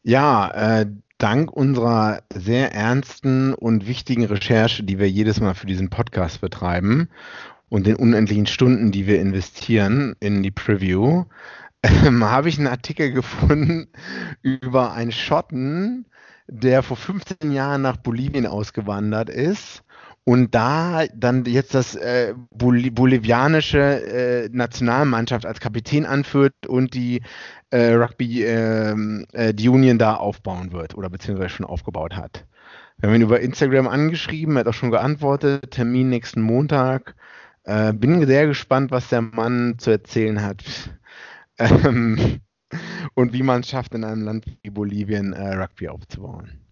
Ja, 0.02 0.50
äh, 0.50 0.86
dank 1.18 1.52
unserer 1.52 2.22
sehr 2.32 2.74
ernsten 2.74 3.54
und 3.54 3.86
wichtigen 3.86 4.24
Recherche, 4.24 4.84
die 4.84 4.98
wir 4.98 5.10
jedes 5.10 5.40
Mal 5.40 5.54
für 5.54 5.66
diesen 5.66 5.90
Podcast 5.90 6.40
betreiben 6.40 7.08
und 7.68 7.86
den 7.86 7.96
unendlichen 7.96 8.46
Stunden, 8.46 8.92
die 8.92 9.06
wir 9.06 9.20
investieren 9.20 10.14
in 10.20 10.42
die 10.42 10.50
Preview, 10.50 11.24
ähm, 11.82 12.24
habe 12.30 12.48
ich 12.48 12.58
einen 12.58 12.68
Artikel 12.68 13.12
gefunden 13.12 13.88
über 14.42 14.92
einen 14.92 15.12
Schotten, 15.12 16.06
der 16.46 16.82
vor 16.82 16.96
15 16.96 17.50
Jahren 17.50 17.82
nach 17.82 17.96
Bolivien 17.96 18.46
ausgewandert 18.46 19.30
ist 19.30 19.82
und 20.28 20.56
da 20.56 21.04
dann 21.14 21.44
jetzt 21.44 21.72
das 21.74 21.94
äh, 21.94 22.34
Boli 22.50 22.90
bolivianische 22.90 23.78
äh, 23.78 24.48
Nationalmannschaft 24.50 25.46
als 25.46 25.60
Kapitän 25.60 26.04
anführt 26.04 26.66
und 26.66 26.94
die 26.94 27.22
äh, 27.70 27.92
Rugby 27.92 28.42
ähm, 28.44 29.26
äh, 29.32 29.54
die 29.54 29.68
Union 29.68 29.98
da 29.98 30.14
aufbauen 30.14 30.72
wird 30.72 30.96
oder 30.96 31.08
beziehungsweise 31.10 31.50
schon 31.50 31.66
aufgebaut 31.66 32.16
hat. 32.16 32.44
Wir 32.98 33.08
haben 33.08 33.14
ihn 33.14 33.22
über 33.22 33.38
Instagram 33.38 33.86
angeschrieben, 33.86 34.56
er 34.56 34.60
hat 34.60 34.68
auch 34.68 34.74
schon 34.74 34.90
geantwortet, 34.90 35.70
Termin 35.70 36.08
nächsten 36.08 36.40
Montag. 36.40 37.14
Äh, 37.62 37.92
bin 37.92 38.26
sehr 38.26 38.48
gespannt, 38.48 38.90
was 38.90 39.08
der 39.08 39.22
Mann 39.22 39.78
zu 39.78 39.90
erzählen 39.90 40.42
hat. 40.42 40.64
Ähm, 41.58 42.42
und 43.14 43.32
wie 43.32 43.42
man 43.42 43.60
es 43.60 43.70
schafft, 43.70 43.94
in 43.94 44.04
einem 44.04 44.24
Land 44.24 44.44
wie 44.44 44.68
Bolivien 44.68 45.32
äh, 45.32 45.54
Rugby 45.54 45.88
aufzubauen. 45.88 46.65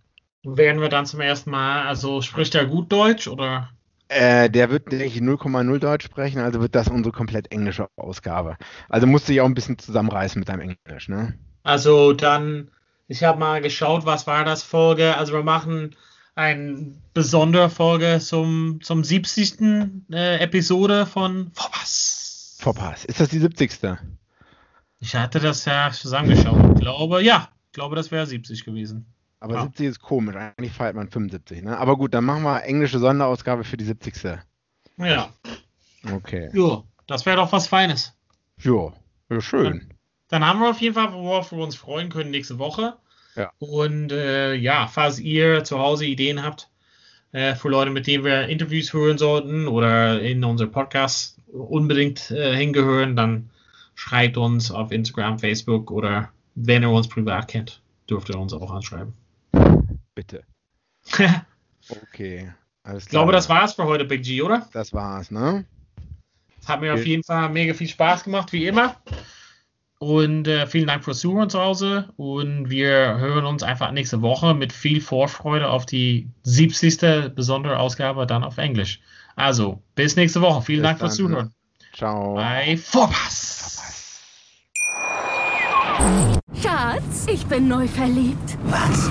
Werden 0.44 0.80
wir 0.80 0.88
dann 0.88 1.06
zum 1.06 1.20
ersten 1.20 1.50
Mal, 1.50 1.86
also 1.86 2.20
spricht 2.20 2.54
er 2.54 2.66
gut 2.66 2.92
Deutsch 2.92 3.28
oder? 3.28 3.70
Äh, 4.08 4.50
der 4.50 4.70
wird, 4.70 4.92
denke 4.92 5.06
ich, 5.06 5.16
0,0 5.16 5.78
Deutsch 5.78 6.04
sprechen, 6.04 6.40
also 6.40 6.60
wird 6.60 6.74
das 6.74 6.88
unsere 6.88 7.12
komplett 7.12 7.50
englische 7.50 7.88
Ausgabe. 7.96 8.56
Also 8.88 9.06
musst 9.06 9.28
du 9.28 9.32
dich 9.32 9.40
auch 9.40 9.46
ein 9.46 9.54
bisschen 9.54 9.78
zusammenreißen 9.78 10.38
mit 10.38 10.48
deinem 10.48 10.76
Englisch, 10.86 11.08
ne? 11.08 11.38
Also 11.62 12.12
dann, 12.12 12.70
ich 13.08 13.24
habe 13.24 13.38
mal 13.38 13.62
geschaut, 13.62 14.04
was 14.04 14.26
war 14.26 14.44
das 14.44 14.62
Folge, 14.62 15.16
also 15.16 15.32
wir 15.32 15.42
machen 15.42 15.96
eine 16.34 16.94
besondere 17.14 17.70
Folge 17.70 18.18
zum, 18.20 18.80
zum 18.82 19.04
70. 19.04 20.04
Äh, 20.12 20.38
Episode 20.40 21.06
von 21.06 21.50
Vorpass. 21.54 22.58
Vorpass. 22.60 23.04
Ist 23.04 23.20
das 23.20 23.28
die 23.28 23.38
70. 23.38 23.78
Ich 25.00 25.14
hatte 25.14 25.40
das 25.40 25.64
ja 25.64 25.90
zusammengeschaut. 25.92 26.74
Ich 26.74 26.80
glaube, 26.80 27.22
ja, 27.22 27.48
ich 27.66 27.72
glaube, 27.72 27.96
das 27.96 28.10
wäre 28.10 28.26
70 28.26 28.64
gewesen. 28.64 29.13
Aber 29.44 29.56
Ja. 29.56 29.62
70 29.64 29.86
ist 29.88 30.00
komisch, 30.00 30.34
eigentlich 30.34 30.72
feiert 30.72 30.96
man 30.96 31.10
75, 31.10 31.62
ne? 31.62 31.76
Aber 31.76 31.98
gut, 31.98 32.14
dann 32.14 32.24
machen 32.24 32.44
wir 32.44 32.64
englische 32.64 32.98
Sonderausgabe 32.98 33.62
für 33.62 33.76
die 33.76 33.84
70. 33.84 34.40
Ja, 34.96 35.28
Okay. 36.10 36.48
ja 36.54 36.82
das 37.06 37.26
wäre 37.26 37.36
doch 37.36 37.52
was 37.52 37.66
Feines. 37.66 38.14
Jo, 38.56 38.94
ja, 39.28 39.42
schön. 39.42 39.92
Dann 40.28 40.46
haben 40.46 40.60
wir 40.60 40.70
auf 40.70 40.80
jeden 40.80 40.94
Fall, 40.94 41.12
worauf 41.12 41.52
wir 41.52 41.58
uns 41.58 41.76
freuen 41.76 42.08
können 42.08 42.30
nächste 42.30 42.58
Woche. 42.58 42.96
Ja. 43.36 43.52
Und 43.58 44.12
äh, 44.12 44.54
ja, 44.54 44.86
falls 44.86 45.18
ihr 45.18 45.62
zu 45.62 45.78
Hause 45.78 46.06
Ideen 46.06 46.42
habt 46.42 46.70
äh, 47.32 47.54
für 47.54 47.68
Leute, 47.68 47.90
mit 47.90 48.06
denen 48.06 48.24
wir 48.24 48.48
Interviews 48.48 48.94
hören 48.94 49.18
sollten 49.18 49.68
oder 49.68 50.22
in 50.22 50.42
unser 50.42 50.68
Podcast 50.68 51.38
unbedingt 51.52 52.30
äh, 52.30 52.56
hingehören, 52.56 53.14
dann 53.14 53.50
schreibt 53.94 54.38
uns 54.38 54.70
auf 54.70 54.90
Instagram, 54.90 55.38
Facebook 55.38 55.90
oder 55.90 56.30
wenn 56.54 56.82
ihr 56.82 56.88
uns 56.88 57.08
privat 57.08 57.48
kennt, 57.48 57.82
dürft 58.08 58.30
ihr 58.30 58.38
uns 58.38 58.54
auch 58.54 58.70
anschreiben. 58.70 59.12
Bitte. 60.14 60.44
ich 61.06 61.14
Okay. 61.90 62.52
Alles 62.82 63.06
klar. 63.06 63.22
glaube, 63.22 63.32
das 63.32 63.48
war's 63.48 63.74
für 63.74 63.84
heute, 63.84 64.04
Big 64.04 64.22
G, 64.22 64.42
oder? 64.42 64.68
Das 64.72 64.92
war's, 64.92 65.30
ne? 65.30 65.64
Es 66.60 66.68
hat 66.68 66.80
mir 66.80 66.92
Okay. 66.92 67.00
auf 67.00 67.06
jeden 67.06 67.22
Fall 67.24 67.48
mega 67.50 67.74
viel 67.74 67.88
Spaß 67.88 68.24
gemacht, 68.24 68.52
wie 68.52 68.66
immer. 68.66 68.96
Und 69.98 70.48
äh, 70.48 70.66
vielen 70.66 70.86
Dank 70.86 71.04
fürs 71.04 71.20
Zuhören 71.20 71.48
zu 71.50 71.60
Hause. 71.60 72.10
Und 72.16 72.68
wir 72.70 73.16
hören 73.18 73.44
uns 73.46 73.62
einfach 73.62 73.90
nächste 73.90 74.20
Woche 74.22 74.54
mit 74.54 74.72
viel 74.72 75.00
Vorfreude 75.00 75.68
auf 75.68 75.86
die 75.86 76.28
70. 76.42 77.34
besondere 77.34 77.78
Ausgabe 77.78 78.26
dann 78.26 78.44
auf 78.44 78.58
Englisch. 78.58 79.00
Also, 79.36 79.82
bis 79.94 80.16
nächste 80.16 80.40
Woche. 80.42 80.62
Vielen 80.62 80.80
Bis 80.82 80.88
Dank 80.88 80.98
fürs 81.00 81.16
dann. 81.16 81.26
Zuhören. 81.26 81.54
Ciao. 81.94 82.34
Bei 82.34 82.76
Vorpass. 82.76 84.20
Schatz, 86.60 87.26
ich 87.28 87.46
bin 87.46 87.68
neu 87.68 87.86
verliebt. 87.88 88.58
Was? 88.64 89.10